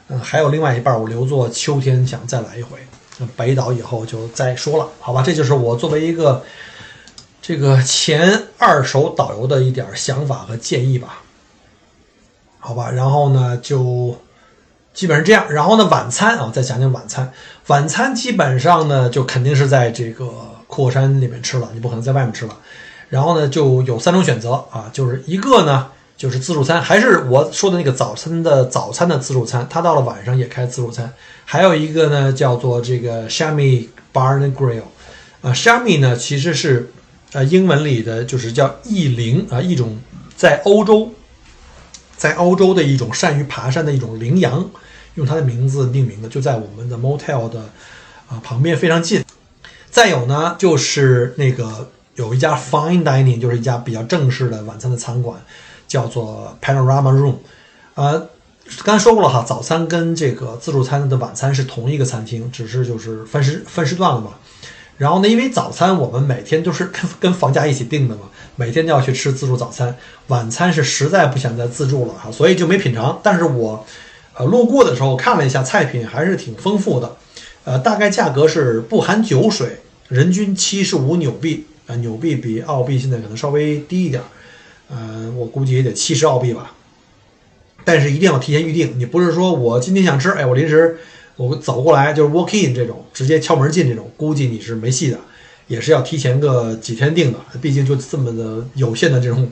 [0.07, 2.79] 嗯，还有另外一半我留作秋天想再来一回。
[3.37, 5.23] 北岛以后就再说了，好吧？
[5.25, 6.43] 这就是我作为一个
[7.41, 11.21] 这个前二手导游的一点想法和建议吧。
[12.59, 14.19] 好吧，然后呢就
[14.93, 15.49] 基本上这样。
[15.49, 17.31] 然后呢晚餐啊，再讲讲晚餐。
[17.67, 20.29] 晚餐基本上呢就肯定是在这个
[20.67, 22.57] 阔山里面吃了，你不可能在外面吃了。
[23.09, 25.87] 然后呢就有三种选择啊，就是一个呢。
[26.17, 31.11] 就是自助餐，还是我说的那个早餐的早餐的自助餐，它到了晚上也开自助餐。
[31.43, 34.83] 还有一个呢，叫做这个 Shami Bar and Grill，
[35.41, 36.89] 啊，Shami 呢其实是
[37.33, 39.99] 呃英文里的就是叫异灵啊，一种
[40.37, 41.11] 在欧洲，
[42.15, 44.69] 在欧洲的一种善于爬山的一种羚羊，
[45.15, 47.59] 用它的名字命名的，就在我们的 Motel 的
[48.29, 49.25] 啊旁边非常近。
[49.89, 55.37] 再有呢，就是那个有一家 Fine Dining，就是一家比较正式的晚餐的餐馆。
[55.87, 57.35] 叫做 Panorama Room，
[57.93, 58.27] 呃，
[58.83, 64.31] 刚才说过了哈，早餐跟这个自助餐的晚餐是同一个餐厅，只是就是分时分时段了嘛。
[64.97, 68.23] 然后呢，因为早餐我们每天都是 跟跟房价一起订的嘛，
[68.55, 69.95] 每天都要去吃自助早餐。
[70.27, 73.17] 晚餐是实在不想再自助了哈，所以就没品尝。
[73.21, 73.85] 但是我
[74.37, 77.15] 呃路过的时候看了一下菜品，还是挺丰富的。
[77.63, 84.21] 呃，大概价格是不含酒水，人均七十五纽币啊，纽币比澳币现在可能稍微低一点。
[84.89, 86.73] 嗯，我估计也得七十澳币吧，
[87.83, 88.93] 但是一定要提前预定。
[88.99, 90.97] 你不是说我今天想吃，哎，我临时
[91.37, 95.17] 我走过来就是 walk in 这种直接敲门进这种，估计你是没戏的，
[95.65, 97.39] 也是要提前个几天订的。
[97.59, 99.49] 毕竟就这么的有限的这种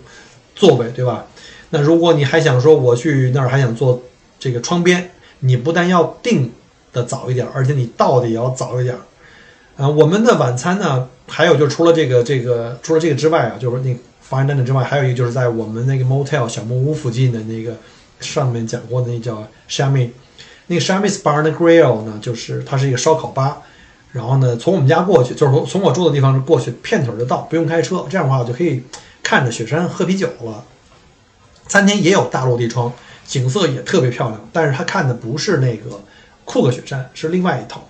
[0.56, 1.26] 座位，对吧？
[1.72, 4.04] 那如果你还想说我去那儿还想坐
[4.44, 6.52] 这个窗边，你不但要订
[6.92, 8.94] 的早一点，而且你到的也要早一点。
[9.78, 14.00] 啊，我们的晚餐呢，还有就是除了这个这个除了这个之外啊，就是那个。
[14.30, 17.76] Fine dining 之外，还有一个就是在我们那个 motel 小木屋附近的那个
[18.20, 20.10] 上面讲过的那叫 Shami，
[20.68, 23.62] 那个 Shami's Bar and Grill 呢，就是它是一个烧烤吧。
[24.12, 28.06] 然后呢，从我们家过去，就是从从我住的地方过去，片腿就到，不用开车。
[28.10, 28.82] 这样的话，我就可以
[29.22, 30.64] 看着雪山喝啤酒了。
[31.68, 32.92] 餐厅也有大落地窗，
[33.26, 34.50] 景色也特别漂亮。
[34.52, 36.02] 但是它看的不是那个
[36.46, 37.88] 库克雪山，是另外一套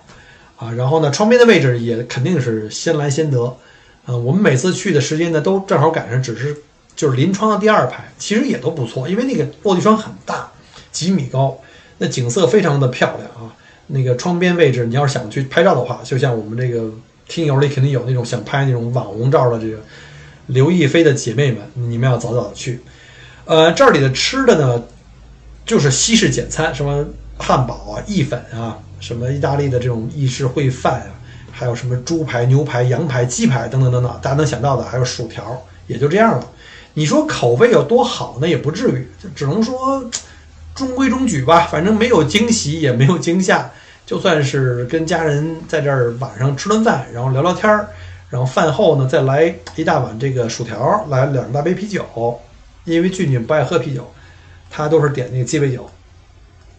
[0.56, 0.72] 啊。
[0.72, 3.56] 然后呢，窗边的位置也肯定是先来先得。
[4.06, 6.54] 呃，我们每次去的时间呢，都正好赶上，只是
[6.94, 10.52] 就是临窗的第二排，其实也都不错，因为那个落地窗很大，
[10.92, 11.58] 几米高，
[11.96, 13.50] 那景色非常的漂亮啊。
[13.86, 16.90] 那个窗边位置，你要是想去拍照的话，就像我们这个
[17.26, 19.78] 听友里肯定有那种想拍那种网红照的这个
[20.48, 22.80] 刘亦菲的姐妹们，你们要早早的去。
[23.46, 24.82] 呃，这里的吃的呢，
[25.66, 27.04] 就是西式简餐，什么
[27.38, 31.10] 汉堡啊、意粉啊，什么意大利的这种意式烩饭啊。
[31.56, 36.50] 还有什么猪排、牛排、羊排、鸡排等等等等，大家能想到的，还有薯条，也就这样了。
[36.94, 38.48] 你说口味有多好呢？
[38.48, 40.04] 也不至于，就只能说
[40.74, 41.68] 中规中矩吧。
[41.70, 43.70] 反正没有惊喜，也没有惊吓，
[44.04, 47.88] 就算是跟家人在这儿晚上吃顿饭，然后聊聊天儿，
[48.30, 52.40] 然后饭后呢再来一大碗这个薯条，来两大杯啤酒。
[52.84, 54.12] 因为俊俊不爱喝啤酒，
[54.74, 55.88] 他都是点那个鸡尾酒。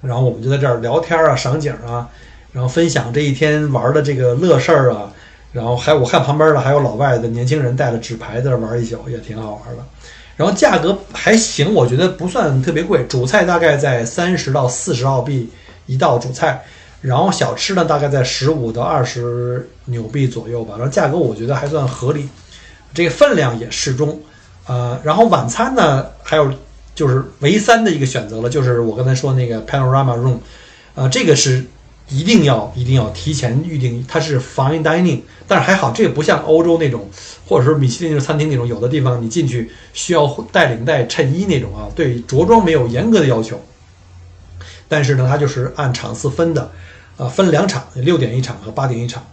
[0.01, 2.09] 然后我们就在这儿聊天啊，赏景啊。
[2.51, 5.11] 然后分享这一天玩的这个乐事儿啊，
[5.51, 9.83] 然后还我看旁边的还有老外的年轻人带着纸牌在那玩一宿，也挺好玩的。
[10.37, 15.49] 然后价格还行，我觉得不算特别贵，主菜大概在三十到四十澳币
[15.85, 16.63] 一道主菜，
[17.01, 20.75] 然后小吃呢大概在十五到二十纽币左右吧。
[20.77, 22.29] 然后价格我觉得还算合理，
[22.93, 24.17] 这个分量也适中。
[24.67, 26.53] 呃，然后晚餐呢还有
[26.95, 30.37] 就是唯三的一个选择了，就是我刚才说那个 Panorama Room，
[30.95, 31.65] 呃，这个是。
[32.07, 37.09] 一定要一定要提前预定，它是 fine dining，但是还好，这个不像欧洲那种，
[37.47, 43.59] 或者说米其林餐厅那种，有的地方你进去需要带领带衬衣那种啊，对着装没有严格的要求。
[44.87, 46.71] 但是呢，它就是按场次分的，
[47.17, 49.25] 啊，分两场，六点一场和八点一场，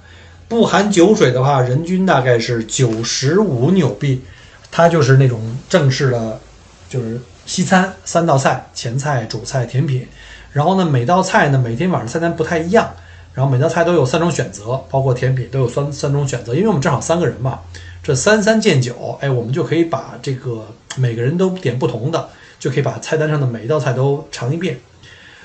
[0.48, 4.22] 不含酒水的话，人均大概是九十五纽币，
[4.70, 6.40] 它就是那种正式的，
[6.88, 10.07] 就是西餐，三道菜，前菜、主菜、甜品。
[10.53, 12.95] 然后呢，每道菜呢，每天晚上菜单不太一样，
[13.33, 16.55] 然后每道菜都有三种选择，包括甜品都有三三种选择。
[16.55, 17.61] 因为我们正好三个人嘛，
[18.03, 22.29] 这三三见九，哎，我们就可以把这个每个人都点不同的，
[22.59, 24.79] 就可以把菜单上的每一道菜都尝一遍。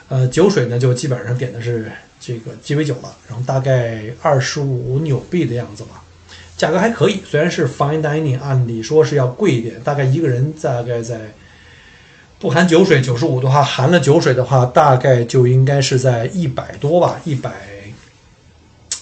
[0.09, 6.03] 呃，酒水呢就基本上点的是这个鸡尾酒了，然后大概二十五纽币的样子吧，
[6.57, 7.21] 价格还可以。
[7.25, 11.31] 虽然是 fine dining，按理说是要贵一点，大概一个人大概在。
[12.39, 17.51] 不含酒水九十五的话，含了酒水的话，大概就应该是在一百多吧，一百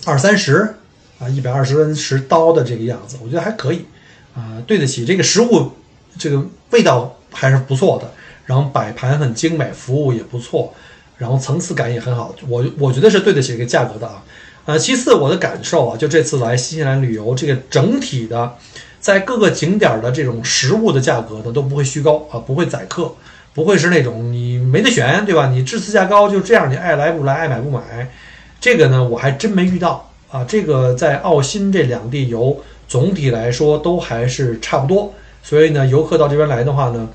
[0.06, 0.76] 二三十
[1.20, 3.86] 啊，一百二十十刀的这个样子，我觉得还可以
[4.34, 5.74] 啊，对得起这个食物，
[6.18, 8.10] 这个味道还是不错的，
[8.46, 10.74] 然后摆盘很精美，服务也不错，
[11.18, 14.24] 然后层次感也很好，我我觉得是对得起这个价格的啊。
[14.64, 18.56] 呃，其次我的感受啊，就这次来新西兰旅游，这个整体的。
[19.06, 23.14] 在各个景点的这种食物的价格呢都不会虚高啊，不会宰客，
[23.54, 25.52] 不会是那种你没得选，对吧？
[25.52, 28.10] 你质次价高就这样，你爱来不来，爱买不买。
[28.60, 30.44] 这个呢，我还真没遇到啊。
[30.46, 35.14] 这个在澳新这两地游，总体来说都还是差不多。
[35.44, 37.08] 所以呢，游客到这边来的话呢，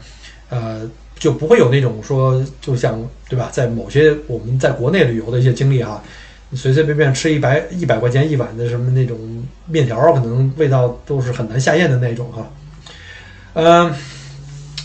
[0.48, 6.00] 呃，就不会有那种说，就像对吧，在某些我们在国内旅游的一些经历哈。
[6.50, 9.16] 你随随便便吃一百一百块钱一碗的什么那种
[9.66, 12.50] 面条，可能味道都是很难下咽的那种哈。
[13.54, 13.94] 嗯，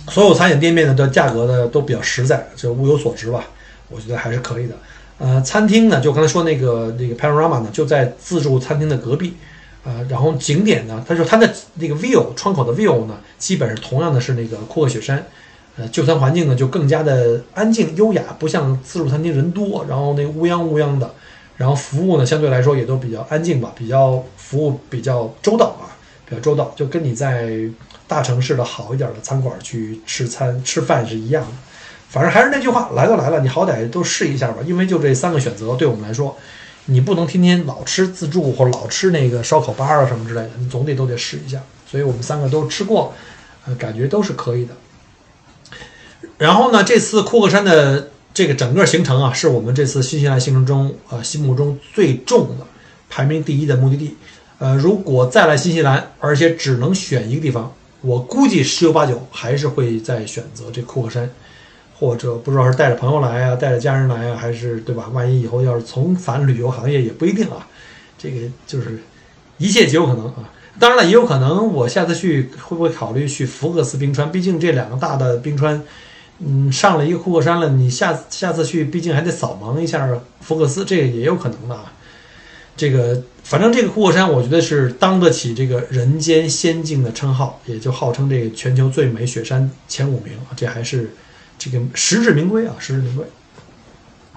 [0.08, 3.45] 所有餐饮店面呢的价格呢都比较实在，就物有所值吧，
[3.89, 4.75] 我觉得还是可以的。
[5.17, 9.36] 呃，餐厅呢，就刚才说那个那个 Panorama 呢，就在自助餐厅的隔壁。
[9.84, 15.25] 呃，然后景点呢，它就它的那个 view 窗口的 view 呢，基本是同样的是那个库克雪山。
[15.78, 21.13] 呃，就餐环境呢就更加的安静优雅，不像自助餐厅人多，然后那乌泱乌泱的。
[21.58, 25.96] 然后服务呢，相对来说也都比较安静吧，比较服务比较周到啊，
[26.28, 27.50] 比较周到，就跟你在
[28.08, 31.52] 大城市的好一点的餐馆去吃餐吃饭是一样的。
[32.10, 34.58] 反正还是那句话，来都来了，你好歹都试一下吧。
[34.65, 36.36] 因为就这三个选择，对我们来说，
[36.88, 41.62] 你不能天天老吃自助或老吃那个烧烤吧啊什么之类的，你总得都得试一下。
[41.89, 43.13] 所以我们三个都吃过，
[43.65, 44.74] 呃，感觉都是可以的。
[46.38, 48.10] 然后呢，这次库克山的。
[48.36, 52.67] 这个整个行程啊，是我们这次新西兰行程中，呃，心目中最重的，
[53.10, 54.17] 排名第一的目的地。
[54.60, 61.30] 呃，如果再来新西兰，而且只能选一个地方，我估计十有八九还是会再选择这库克山，
[61.98, 65.10] 或者不知道是带着朋友来啊，带着家人来啊，还是对吧？
[65.13, 67.65] 万一以后要是重返旅游行业也不一定啊。
[68.17, 69.02] 这个就是
[69.58, 70.52] 一切皆有可能啊。
[70.78, 74.30] 当然了，也有可能我下次去会不会考虑去福克斯冰川？
[74.30, 75.82] 毕竟这两个大的冰川。
[76.39, 80.10] 嗯，上了一个库克山了，你下下次去，毕竟还得扫盲一下
[80.41, 81.93] 福克斯，这个也有可能的啊。
[82.76, 91.15] 这个反正这个库克山，我觉得是当得起这个人间仙境的称号，也就号称这个全球最美雪山前五名，这还是
[91.58, 93.26] 这个实至名归啊，实至名归。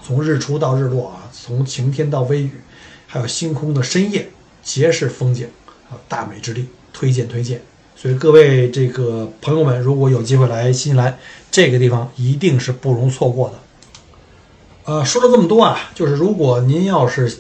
[0.00, 2.52] 从日出到日落啊，从晴天到微雨，
[3.08, 4.28] 还有星空的深夜，
[4.62, 5.48] 皆是风景
[5.90, 7.61] 啊，大美之地，推荐推荐。
[8.00, 11.18] 所以各位这个朋友们，如果有机会来新西兰，
[11.50, 13.58] 这个地方一定是不容错过的。
[14.84, 17.38] 呃，说了这么多啊，就是如果您要是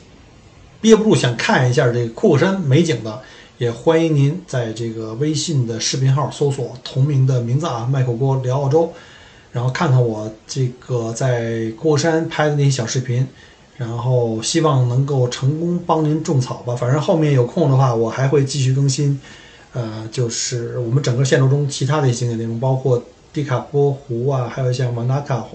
[0.80, 3.22] 憋不住想看一下这个库克山美景的，
[3.58, 8.92] 也欢迎您在这个微信的视频号搜索同名的名字啊，麦克锅聊澳洲，
[9.52, 13.24] 然后看看我这个在库克山拍的那些小视频，
[13.76, 16.74] 然后希望能够成功帮您种草吧。
[16.74, 19.20] 反正后面有空的话，我还会继续更新。
[19.72, 25.46] 呃，就是我们整个线路中其他的一些景点内容，包括迪卡波湖啊，还有像马纳卡，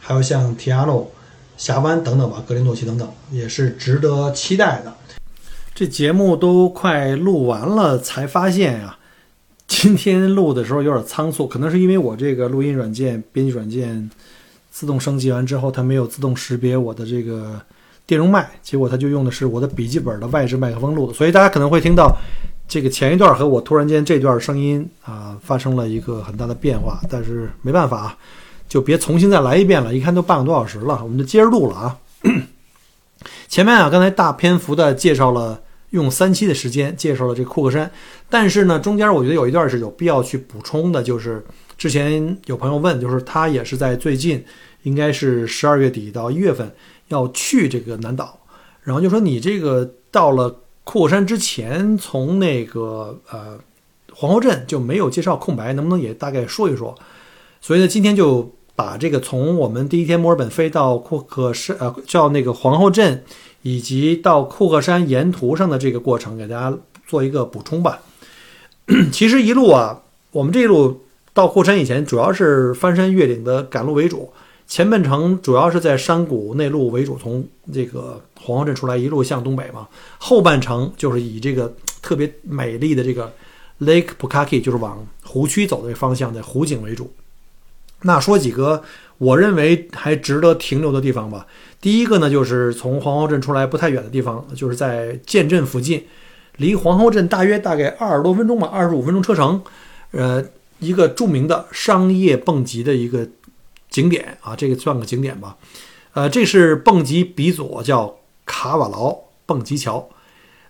[0.00, 1.10] 还有像提亚诺
[1.56, 4.92] 峡湾等等吧，格林诺奇等等，也是值得期待的。
[5.72, 8.98] 这节目都快录完了，才发现呀，
[9.66, 14.10] 今天录的时候有点仓促，可能是因为我这个录音软件、编辑软件
[14.70, 17.58] 自动升级完之后，它没有自动识别我的这个
[18.04, 22.14] 电容麦，结果它就用的是我的笔记本的外置麦克风录的，所以大家可能会听到。
[22.70, 28.16] 这个前一段和我突然间这段声音啊发生了一个很大的变化，但是没办法啊，
[28.68, 29.92] 就别重新再来一遍了。
[29.92, 31.98] 一看都半个多小时了，我们就接着录了啊。
[33.48, 35.60] 前面啊，刚才大篇幅的介绍了，
[35.90, 37.90] 用三期的时间介绍了这库克山，
[38.28, 41.44] 但是呢，中间我觉得有一段是有必要去补充的，就是
[41.76, 44.44] 之前有朋友问，就是他也是在最近，
[44.84, 46.72] 应该是十二月底到一月份
[47.08, 48.38] 要去这个南岛，
[48.84, 50.56] 然后就说你这个到了。
[50.90, 53.56] 库克山之前从那个呃
[54.12, 56.92] 皇后镇就没有介绍空白，能不能也大概说一说？
[57.60, 63.22] 所以呢，今天就把这个从我们第一天墨尔本飞到库克山呃叫那个皇后镇，
[63.62, 66.76] 以及到库克山沿途上的这个过程给大家
[67.06, 68.00] 做一个补充吧。
[69.12, 74.32] 其实一路啊，我们这一路到库克山以前主要是翻山越岭的赶路为主，
[74.70, 79.88] 前半程主要是在山谷内陆为主，从这个皇后镇出来一路向东北嘛。
[80.16, 83.32] 后半程就是以这个特别美丽的这个
[83.80, 87.12] Lake Pukaki，就是往湖区走的方向的湖景为主。
[88.02, 88.80] 那说几个
[89.18, 91.48] 我认为还值得停留的地方吧。
[91.80, 96.06] 第一个呢，就是从皇后镇出来不太远的地方，就是在建镇附近，
[96.58, 99.60] 离皇后镇大约大概二十多分钟吧，二十五分钟车程。
[100.12, 100.44] 呃，
[100.78, 103.28] 一个著名的商业蹦极的一个
[103.90, 105.56] 景点啊，这个算个景点吧。
[106.12, 108.16] 呃，这是蹦极鼻祖，叫
[108.46, 109.16] 卡瓦劳
[109.46, 110.08] 蹦极桥，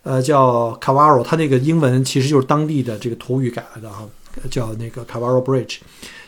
[0.02, 4.04] 呃，叫卡瓦罗，它那个英文其实就是当地的这个土语改来的啊，
[4.50, 5.78] 叫那个卡瓦罗 Bridge。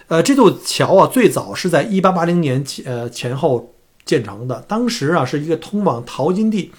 [0.09, 3.74] 呃，这座桥啊，最早是在1880年前呃前后
[4.05, 4.62] 建成的。
[4.68, 6.70] 当时啊，是一个通往淘金地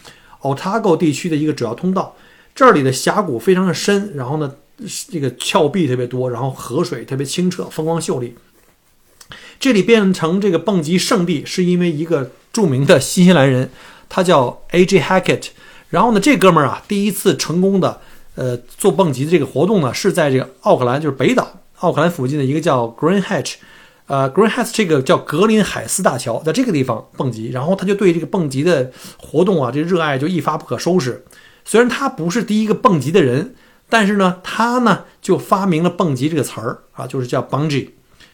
[0.42, 2.16] Otago 地区的一个主要通道。
[2.56, 4.54] 这里的峡谷非常的深，然后呢，
[5.10, 8.36] 这个峭壁特别多，然后河水特别清澈，风光秀丽。
[9.64, 13.70] 这里变成这个蹦极圣地，是因为一个著名的新西兰人，
[14.10, 15.00] 他叫 A.J.
[15.00, 15.46] Hackett。
[15.88, 18.02] 然后呢，这哥们儿啊，第一次成功的
[18.36, 21.62] 呃做蹦极的这个活动呢，是在这个奥克兰，就是北岛。
[21.76, 23.54] 奥克兰附近的一个叫 Green Hatch，
[24.08, 31.24] 呃，Green Hatch 这个叫格林海斯大桥，在这个地方蹦极，然后他就对这个蹦极的活动啊，这热爱就一发不可收拾。
[31.64, 33.56] 虽然他不是第一个蹦极的人，
[33.88, 37.88] 但是呢，他呢就发明了蹦极这个词儿啊，就是叫 bungee，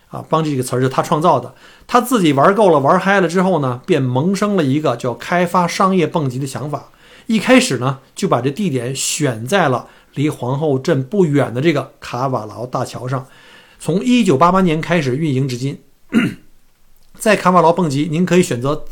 [0.10, 1.54] 啊帮这个词儿是他创造的。
[1.88, 6.90] 他自己玩够了，玩嗨了之后呢，便萌生了一个叫开发商业蹦极的想法。
[7.28, 9.88] 一开始呢，就把这地点选在了。
[10.16, 13.28] 离皇后镇不远的这个卡瓦劳大桥上，
[13.80, 15.80] 从一九八八年开始运营至今。
[17.14, 18.86] 在卡瓦劳蹦极，您可以选择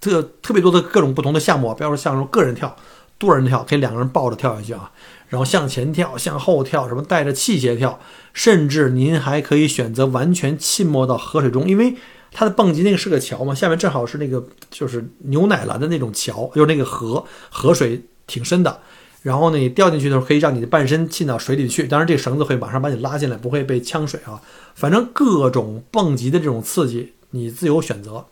[0.00, 2.74] 特特别多的各种不同的项目，比如说像什么个人跳、
[3.18, 4.90] 多人跳，可以两个人抱着跳下去啊，
[5.34, 7.98] 然后向前跳、向后跳，什么带着器械跳，
[8.32, 11.96] 甚至您还可以选择完全浸没到河水中，因为
[12.30, 18.80] 它的蹦极那个是个桥嘛，下面正好是那个就是牛奶蓝的那种桥，就是那个河，河水挺深的。
[19.22, 21.88] 然后呢，你掉进去的时候，可以让你的半身浸到水里去。
[21.88, 24.40] 当然，这绳子会马上把你拉进来，不会被呛水啊。
[24.76, 28.26] 反正各种蹦极的这种刺激，你自由选择。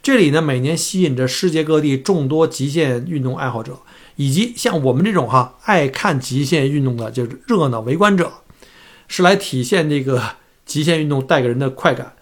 [0.00, 3.78] 这里呢，每年吸引着世界各地众多极限运动爱好者，
[4.16, 8.32] 以及像我们这种哈爱看极限运动的，就是热闹围观者，
[9.08, 10.22] 是来体现这个
[10.64, 12.14] 极限运动带给人的快感。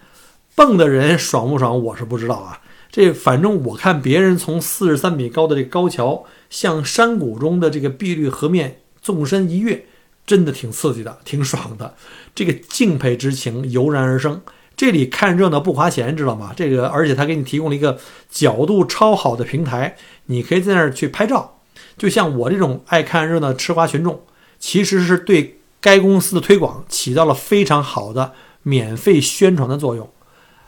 [0.55, 2.61] 蹦的人爽不爽，我是不知道啊。
[2.90, 9.86] 这反正我看别人从四十三米高的这高桥向山谷中的这个碧绿河面纵身一跃，
[10.26, 11.95] 真的挺刺激的，挺爽的。
[12.34, 14.43] 这个敬佩之情油然而生。
[14.76, 16.53] 这里看热闹不花钱，知道吗？
[16.55, 17.99] 这个而且他给你提供了一个
[18.30, 21.61] 角度超好的平台，你可以在那儿去拍照。
[22.03, 24.20] 就像我这种爱看热闹吃瓜群众，
[24.59, 28.32] 其实是对该公司的推广起到了非常好的
[28.64, 30.11] 免费宣传的作用。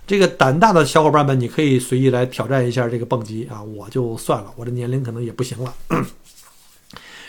[0.06, 3.60] 这个胆大的小伙伴们，你可以随意来挑战一下这个蹦极啊！
[3.60, 5.74] 我就算了，我这年龄可能也不行了。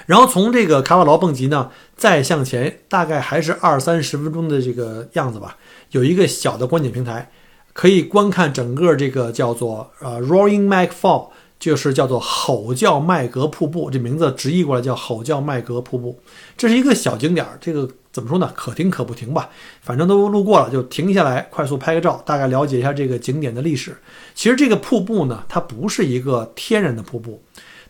[0.06, 5.58] 然后从这个卡瓦劳蹦极呢，再向前，大概还是二三十分钟的这个样子吧。
[5.90, 7.32] 有一个小的观景平台，
[7.74, 11.30] 可以观看整个这个叫做呃 Roaring Mag Fall，
[11.60, 13.90] 就是叫做吼叫麦格瀑布。
[13.90, 16.20] 这名字直译过来叫吼叫麦格瀑布。
[16.58, 17.90] 这是一个小景点，这个。
[18.16, 18.50] 怎么说呢？
[18.56, 19.50] 可停可不停吧，
[19.82, 23.94] 反正都路过了，就停下来，快速拍个照，大概了解一下这个景点的历史。
[24.34, 27.42] 其实这个瀑布呢，它不是一个天然的瀑布，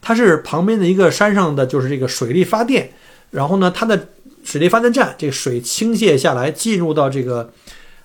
[0.01, 2.91] 它是旁边的一个山上的，就是这个水力发电，
[3.30, 4.07] 然后呢，它的
[4.43, 7.51] 水力发电站，这个水倾泻下来，进入到这个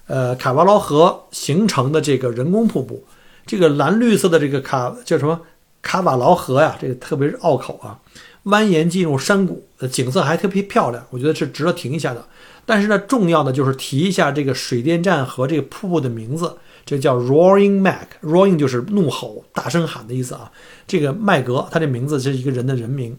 [0.07, 3.03] 呃卡瓦劳河形成的这个人工瀑布。
[3.51, 5.41] 这个蓝绿色的这个卡叫什么
[5.83, 6.79] 卡瓦劳河呀？
[6.81, 7.99] 这个特别是拗口啊。
[8.45, 12.25] 蜿蜒进入山谷，景色还特别漂亮，我觉得是值得停一下的。
[12.65, 20.53] 但是呢，重要的就是提一下这个水电站和这个瀑布的名字，这叫 Roaring Mac，Roaring 就是怒吼、大声喊的意思啊。
[20.87, 23.19] 这个麦格，它这名字是一个人的人名。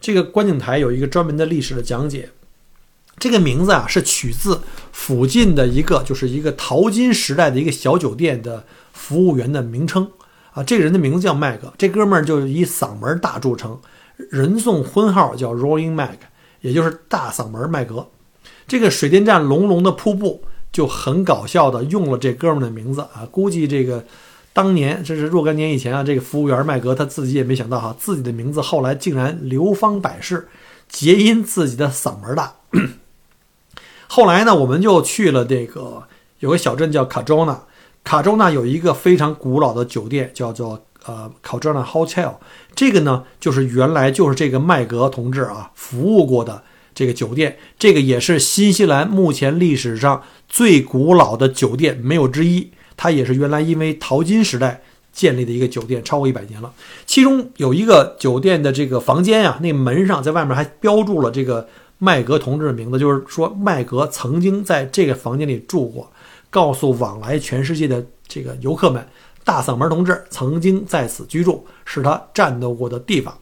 [0.00, 2.30] 这个观景台有一个专门的历史的讲解。
[3.18, 4.60] 这个名字啊，是取自
[4.92, 10.10] 附近的一个，就是一个淘金时代的一个小酒店的服务员的名称
[10.52, 10.62] 啊。
[10.62, 13.78] 这个人的名字叫麦格，这哥们儿就以嗓门大著称。
[14.30, 16.16] 人送婚号叫 “Rolling Mag，
[16.60, 18.08] 也就是大嗓门麦格。
[18.68, 23.26] 这个水电站隆隆的瀑布就很搞笑的用了这哥们的名字啊。
[23.30, 24.04] 估计这个
[24.52, 30.48] 当年这是若干年以前啊，这个服务员麦格他自己也没想到哈，自己的名字后来竟然流芳百世，
[30.88, 32.54] 皆因自己的嗓门大。
[34.06, 36.04] 后来呢，我们就去了这个
[36.38, 37.62] 有个小镇叫卡州纳，
[38.04, 40.84] 卡州纳有一个非常古老的酒店叫做。
[41.04, 42.34] 呃，考这的 hotel，
[42.76, 46.62] 这个呢，就是原来就是这个麦格同志啊服务过的
[46.94, 52.70] 这个酒店，这个也是新西兰目前历史上最古老的酒店，没有之一。
[52.96, 54.80] 它也是原来因为淘金时代
[55.12, 56.72] 建立的一个酒店，超过一百年了。
[57.04, 61.66] 其中有一个酒店的这个房间呀，那门上在外面还标注了这个
[61.98, 66.11] 麦格同志的名字，就是说麦格曾经在这个房间里住过，
[66.52, 69.08] 告诉往来全世界的这个游客们，
[69.42, 73.38] 大嗓门同志曾经在此居住，是他战斗过的地方。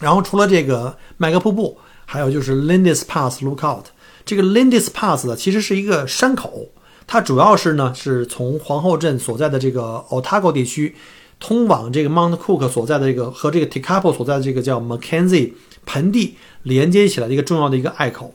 [0.00, 1.76] 然后除了这个麦克瀑布，
[2.06, 3.84] 还有就是 Lindis Pass Lookout。
[4.24, 6.68] 这个 Lindis Pass 呢，其实是一个山口，
[7.06, 10.96] 它主要是呢是从皇后镇所在的这个 Otago 地区，
[11.38, 15.52] 通往这个 Mount Cook 所在的这个和这个 Tekapo 所在的这个叫 Mackenzie
[15.84, 18.34] 盆地连接起来的一个重要的一个隘口，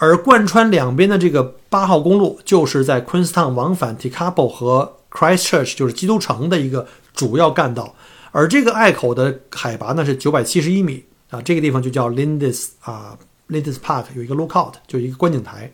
[0.00, 7.94] 而贯穿两边的这个八号公路，就是在 Queenstown 往返 Tekapo 和 Christchurch 就是基督城的一个主要干道，
[8.32, 13.16] 而这个隘口的海拔呢是九百七十一米啊，这个地方就叫 Lindis 啊。
[13.50, 15.72] Lindis Park 有一个 lookout，就一个观景台，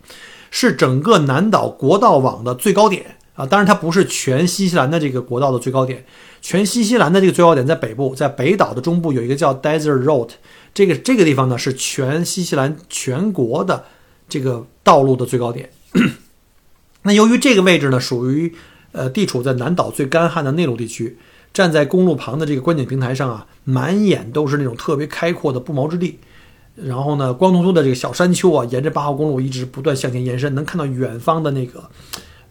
[0.50, 3.44] 是整个南岛国道网的最高点啊。
[3.44, 6.02] 当然，它不是全新西兰的这个国道的最高点，
[6.40, 10.30] 全新西兰的这个最高点在北部，在北岛的中部有一个叫 Desert Road，
[10.72, 13.84] 这个这个地方呢是全新西兰全国的
[14.28, 15.70] 这个道路的最高点。
[17.02, 18.52] 那由于这个位置呢属于
[18.92, 21.16] 呃地处在南岛最干旱的内陆地区，
[21.52, 26.18] 站在公路旁的这个观景平台上啊，满眼都是那种特别开阔的不毛之地。
[26.74, 31.88] 然后呢，光秃秃的这个小山丘啊，沿着八号公路一直不断向前延伸，能看到远方的那个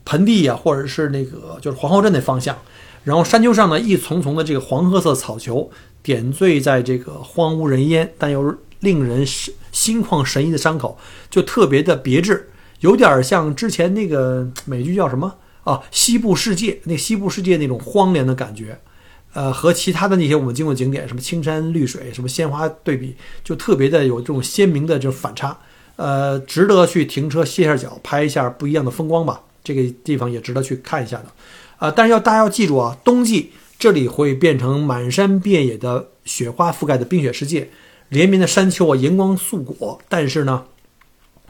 [0.03, 2.57] 盆地呀，或者是那个就是皇后镇的方向。
[3.03, 5.69] 然后山丘上呢，一丛丛的这个黄褐色草球
[6.01, 8.55] 点缀在这个荒无人烟但又
[8.86, 9.25] 令人
[9.73, 10.97] 心旷神怡的山口，
[11.29, 18.79] 就特别的别致，有点像之前那个美剧叫什么啊，《西部世界》那《西部世界》那种荒凉的感觉。
[19.33, 23.13] 呃，和其他的那些我们经过景点，什么青山绿水，什么鲜花对比，
[23.43, 25.59] 就特别的有这种鲜明的这种反差，
[25.97, 29.41] 呃，值得去停车歇下脚，拍一下不一样的风光吧。
[29.61, 31.25] 这个地方也值得去看一下的，
[31.79, 37.69] 啊，但是要大家要记住啊，冬季这里会变成满山遍野的雪花覆盖的冰雪世界，
[38.09, 39.99] 连绵的山丘啊，银光素裹。
[40.07, 40.65] 但是呢，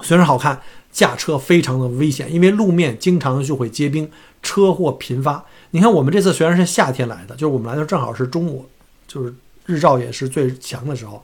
[0.02, 4.10] 虽然好看，驾车非常的危险，因为路面经常就会结冰，
[4.42, 5.46] 车祸频发。
[5.72, 8.66] 你看，我们这次虽然是夏天来的，就是我们来的正好是中午，
[9.08, 9.34] 就是
[9.66, 11.22] 日照也是最强的时候，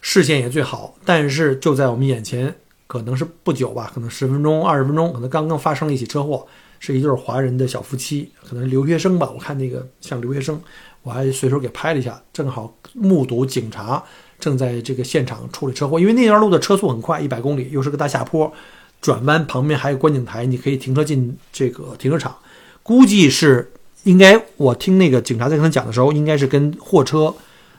[0.00, 0.94] 视线也最好。
[1.04, 2.54] 但是就在我们眼前，
[2.86, 6.46] 可能是不久吧，可能十分钟、二十分钟，可能刚刚发生了一起车祸，
[6.78, 9.30] 是一对华人的小夫妻，可能是留学生吧。
[9.34, 10.58] 我看那个像留学生，
[11.02, 14.02] 我还随手给拍了一下，正好目睹警察
[14.38, 15.98] 正在这个现场处理车祸。
[15.98, 18.52] 因为那段路的车速很快，一百公里，又是个大下坡，
[19.00, 22.36] 转弯旁边还有观景台，你可以停车进这个停车场。
[22.82, 23.72] 估计是
[24.04, 27.34] 应该，我听那个警察在跟他讲的时候，应该是跟货车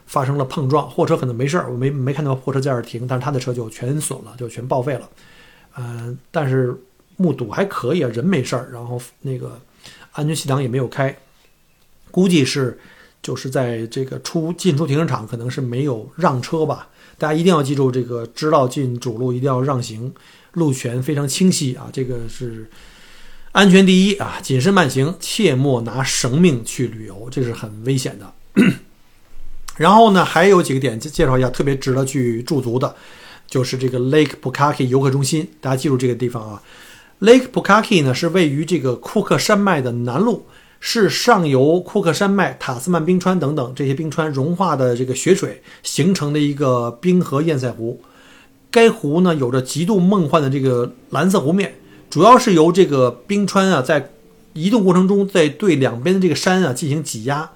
[0.05, 5.10] 发生了碰撞，货车可能没事儿，我没没看到货车在这儿停，但是他的车就全损了，就全报废了。
[5.78, 6.76] 嗯，但是
[7.16, 9.60] 目睹还可以啊，人没事儿，然后那个
[10.12, 11.16] 安全气囊也没有开，
[12.12, 12.78] 估计是
[13.28, 16.88] 就是在这个出进出停车场可能是没有让车吧。
[17.17, 20.13] 大家一定要记住，这个知道进主路一定要让行，
[20.53, 22.69] 路权非常清晰啊，这个是。
[23.51, 28.34] 安全第一啊，谨慎慢行，切莫拿生命去旅游，这是很危险的。
[29.75, 32.95] 然后呢，还有几个点介绍一下，特别值得去驻足的，
[33.45, 35.45] 就是这个 Lake Pukaki 游客中心。
[35.59, 36.63] 大家记住这个地方啊
[37.19, 40.39] ，Lake Pukaki 呢是位于这个库克山脉的南麓，
[40.80, 48.01] 是上游库克山脉、塔斯曼冰川等等这些冰川融化的这个雪水形成的一个冰河堰塞湖。
[48.69, 51.75] 该湖呢有着极度梦幻的这个蓝色湖面。
[52.09, 54.11] 主要是由这个冰川啊，在
[54.53, 57.49] 移动过程中，在对两边的这个山啊进行挤压，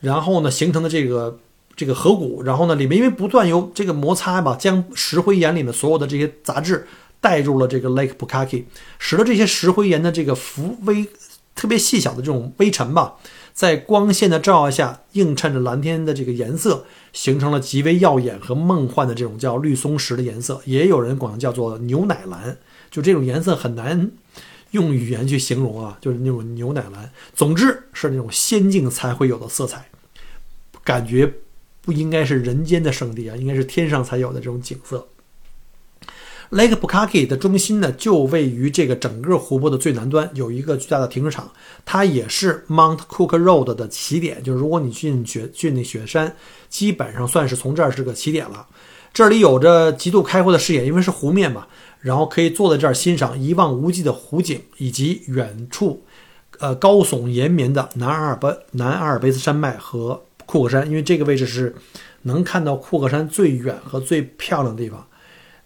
[0.00, 1.38] 然后呢形成的这个
[1.76, 6.86] 这个河谷，然后呢里面因为不断有这个摩擦吧，将石灰岩里面所有的这些杂质
[7.20, 8.64] 带入了这个 Lake Pukaki，
[8.98, 11.06] 使得这些石灰岩的这个浮微
[11.54, 13.14] 特别细小的这种微尘吧，
[13.52, 22.56] 在光线的照耀下映衬着蓝天的这个颜色，形成了极为耀眼和梦幻的这种叫绿松石的颜色，也有人管它叫做牛奶蓝。
[22.90, 24.10] 就这种颜色很难
[24.72, 27.10] 用语言去形容啊，就是那种牛奶蓝。
[27.34, 29.86] 总之是那种仙境才会有的色彩，
[30.82, 31.32] 感觉
[31.82, 35.06] 不应该是人间的圣地啊，应该是天上才有的这种景色。
[36.54, 41.50] Lake Pukaki 的中心呢，就位于这个整个湖泊的最南端，有一个巨大的停车场，
[41.84, 44.40] 它也是 Mount Cook Road 的起点。
[44.40, 46.32] 就是如果你进雪进那雪山，
[46.68, 48.64] 基本上算是从这儿是个起点了。
[49.12, 51.66] 这里有着极度开阔的视野，因为是湖面嘛。
[51.98, 56.04] 然后可以坐在这儿欣赏一望无际的湖景，以及远处，
[56.60, 61.74] 呃高耸延绵的南阿尔卑南阿尔卑斯山脉和库克山，因为这个位置是
[62.22, 65.04] 能看到库克山最远和最漂亮的地方。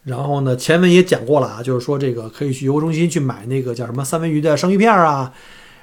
[0.05, 5.32] 然后呢，前文也讲过了啊，就是说这个可以去游客中心去买那个叫什么三文鱼的生鱼片啊，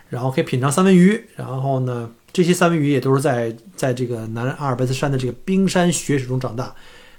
[0.10, 6.74] 然后可以品尝三文鱼，然后呢，这些三文鱼也都是在在这个南阿尔卑斯山的这个冰山雪水中长大，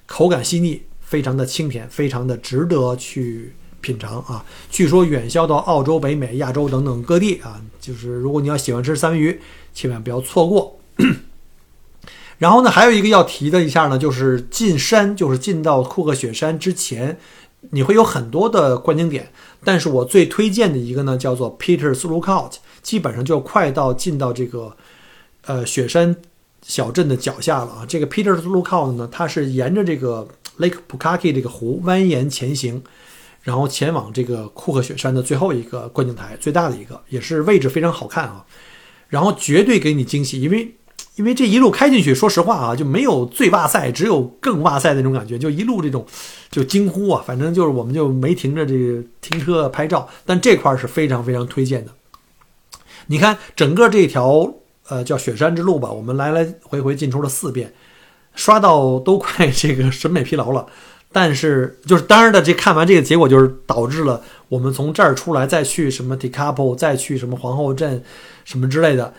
[0.06, 4.44] 口感细腻，非常的清甜，非常的值得去品尝啊！
[4.68, 9.40] 据说远销到澳洲、北美、亚洲等等各地啊，就是如果你要喜欢吃三文鱼，
[9.72, 10.75] 千万不要错过。
[12.38, 17.18] 然后呢，还有一个要提的一下呢，就是进山，就是进到库克雪山之前，
[17.70, 19.32] 你会有很多的观景点，
[19.64, 24.76] 但是我最推荐的一个呢，叫做 Peters Lookout，基本上就快到进到这个
[25.46, 26.14] 呃雪山
[26.60, 27.86] 小镇的脚下了啊。
[27.88, 30.28] 这个 Peters Lookout 呢，它是沿着这个
[30.58, 32.82] Lake Pukaki 这个湖蜿蜒前行，
[33.40, 38.44] 然后前往这个库克雪山的最后一个观景台，最大的一个，也是位置非常好看啊，
[39.08, 40.74] 然后绝对给你惊喜，因为。
[41.16, 46.06] 因为这一路开进去，说实话啊，就没有最哇塞，只有更哇塞那种感觉，就一路这种
[46.50, 51.90] 就惊呼啊，反正就是我们就没停着这个停车拍照，但这块是非常非常推荐的。
[53.06, 54.52] 你看整个这条
[54.88, 57.72] 呃叫雪山之路吧，我们来来回回进出了四遍，
[58.34, 60.66] 刷到都快 这个审美疲劳了。
[61.12, 68.02] 但是就是当然的，这看完这个结果就是导致了我们从这儿出来再去什么 t i c a p o 再去什么皇后镇
[68.44, 69.14] 什么之类的。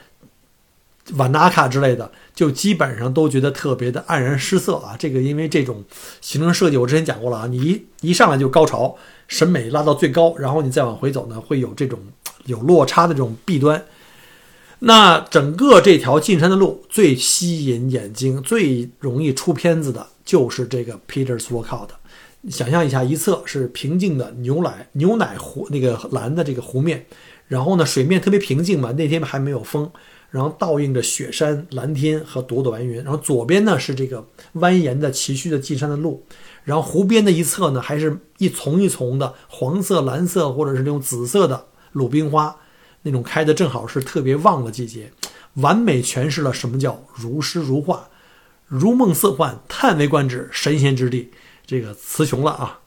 [1.16, 4.96] 瓦纳卡之类的，就基本上都觉得特别的黯然失色啊！
[5.00, 5.84] 这个因为这种
[6.20, 8.96] 行程设计，我之前讲过了啊，你一一上来就高潮，
[9.28, 12.00] 审美拉到最高，然后你再往回走呢，会有这种
[12.46, 13.84] 有落差的这种弊端。
[14.80, 21.90] 那整个这条进山的路最吸引眼睛、最容易出片子的就是这个 Peters Walkout。
[22.50, 27.06] 想象一下，一侧是平静的牛奶牛奶湖那个蓝的这个湖面，
[27.48, 29.90] 然后呢，水面特别平静嘛，那天还没有风。
[30.30, 33.04] 然后倒映着雪山、蓝天和朵朵白云。
[33.04, 34.26] 然后左边呢是这个
[34.56, 36.26] 蜿蜒的崎岖的进山的路，
[36.64, 42.56] 然后湖边的一侧呢还是一丛一丛的黄色、蓝色或者是那种紫色的鲁冰花，
[43.04, 45.12] 那种开的正好是特别旺的季节，
[45.56, 48.10] 完美诠释了什么叫如诗如画、
[48.68, 51.32] 如梦似幻、叹为观止、神仙之地。
[51.66, 52.80] 这个词穷了啊！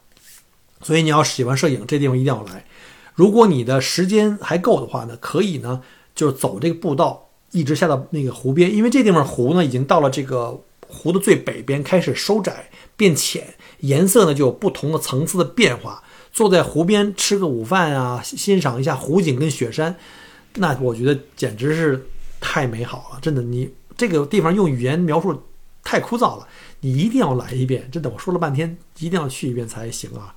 [0.83, 2.65] 所以你要喜欢摄影，这地方一定要来。
[3.15, 5.83] 如果你的时间还够的话呢，可以呢
[6.15, 7.30] 就走这个步道。
[7.53, 16.03] 一直下到那个湖边，因为这地方湖呢已经到了这个湖的最北边，开始收窄变浅，颜色呢就有不同的层次的变化。
[16.33, 19.97] 坐在湖边吃个午饭啊，欣赏一下湖景跟雪山，
[20.55, 22.07] 那我觉得简直是
[22.41, 23.19] 太美好了。
[23.21, 25.43] 真的，你这个地方用语言描述
[25.83, 26.47] 太枯燥了，
[26.81, 27.89] 你一定要来一遍。
[27.91, 30.33] 真的，我说了半天，一定要去一遍才行啊。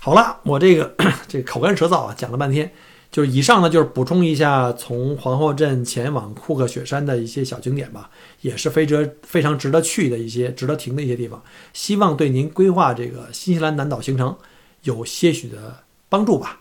[0.00, 0.94] 好了，我这个
[1.26, 2.72] 这口干舌燥啊，讲了半天。
[3.10, 8.10] 就是以上呢，就是补充一下从皇后镇前往库克雪山的一些小景点吧，
[8.42, 11.42] 也是非值非常值得去的一些、值得停的一些地方，
[11.72, 14.36] 希望对您规划这个新西兰南岛行程
[14.82, 15.78] 有些许的
[16.08, 16.60] 帮助吧。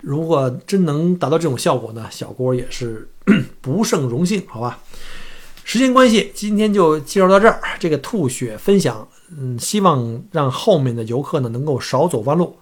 [0.00, 3.08] 如果真能达到这种效果呢，小郭也是
[3.62, 4.80] 不胜荣幸，好吧？
[5.62, 7.58] 时间关系，今天就介绍到这儿。
[7.78, 12.54] 这个吐血分享，嗯，希望让后面的游客呢能够少走弯路。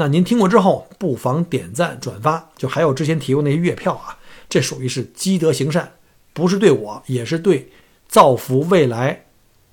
[0.00, 2.50] 那您听过之后，不妨点赞转发。
[2.56, 4.16] 就还有之前提过那些月票啊，
[4.48, 5.90] 这属于是积德行善，
[6.32, 7.68] 不是对我，也是对
[8.06, 9.24] 造福未来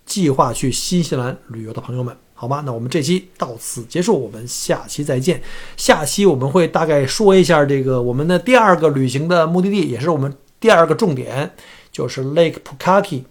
[0.04, 2.64] 计划去新西兰旅游的朋友们，好吗？
[2.66, 5.40] 那我们这期到此结束，我们下期再见。
[5.78, 11.52] 下期我们会大概说一下这个我们的第二个旅行的目的地，也是我们第二个重点，
[11.92, 13.26] 就是 Lake Pukaki。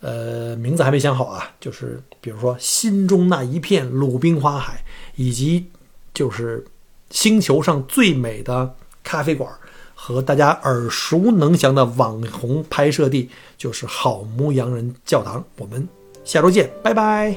[0.00, 4.84] 呃，名字还没想好啊，就是比如说心中那一片鲁冰花海，
[5.14, 5.70] 以及。
[6.16, 6.64] 就是
[7.10, 9.46] 星球上最美的咖啡馆
[9.94, 15.44] 和大家耳熟能详的网红拍摄地，就是好牧羊人教堂。
[15.58, 15.86] 我们
[16.24, 17.34] 下周见，拜拜。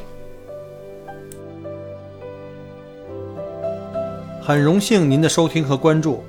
[4.41, 6.23] 很荣幸您的收听和关注。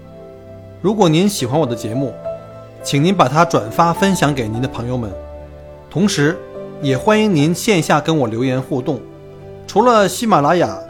[0.83, 2.13] 如果您喜欢我的节目，
[2.83, 5.09] 请您把它转发分享给您的朋友们，
[5.89, 6.37] 同时
[6.83, 9.01] 也欢迎您线下跟我留言互动。
[9.69, 10.89] 除了喜马拉雅。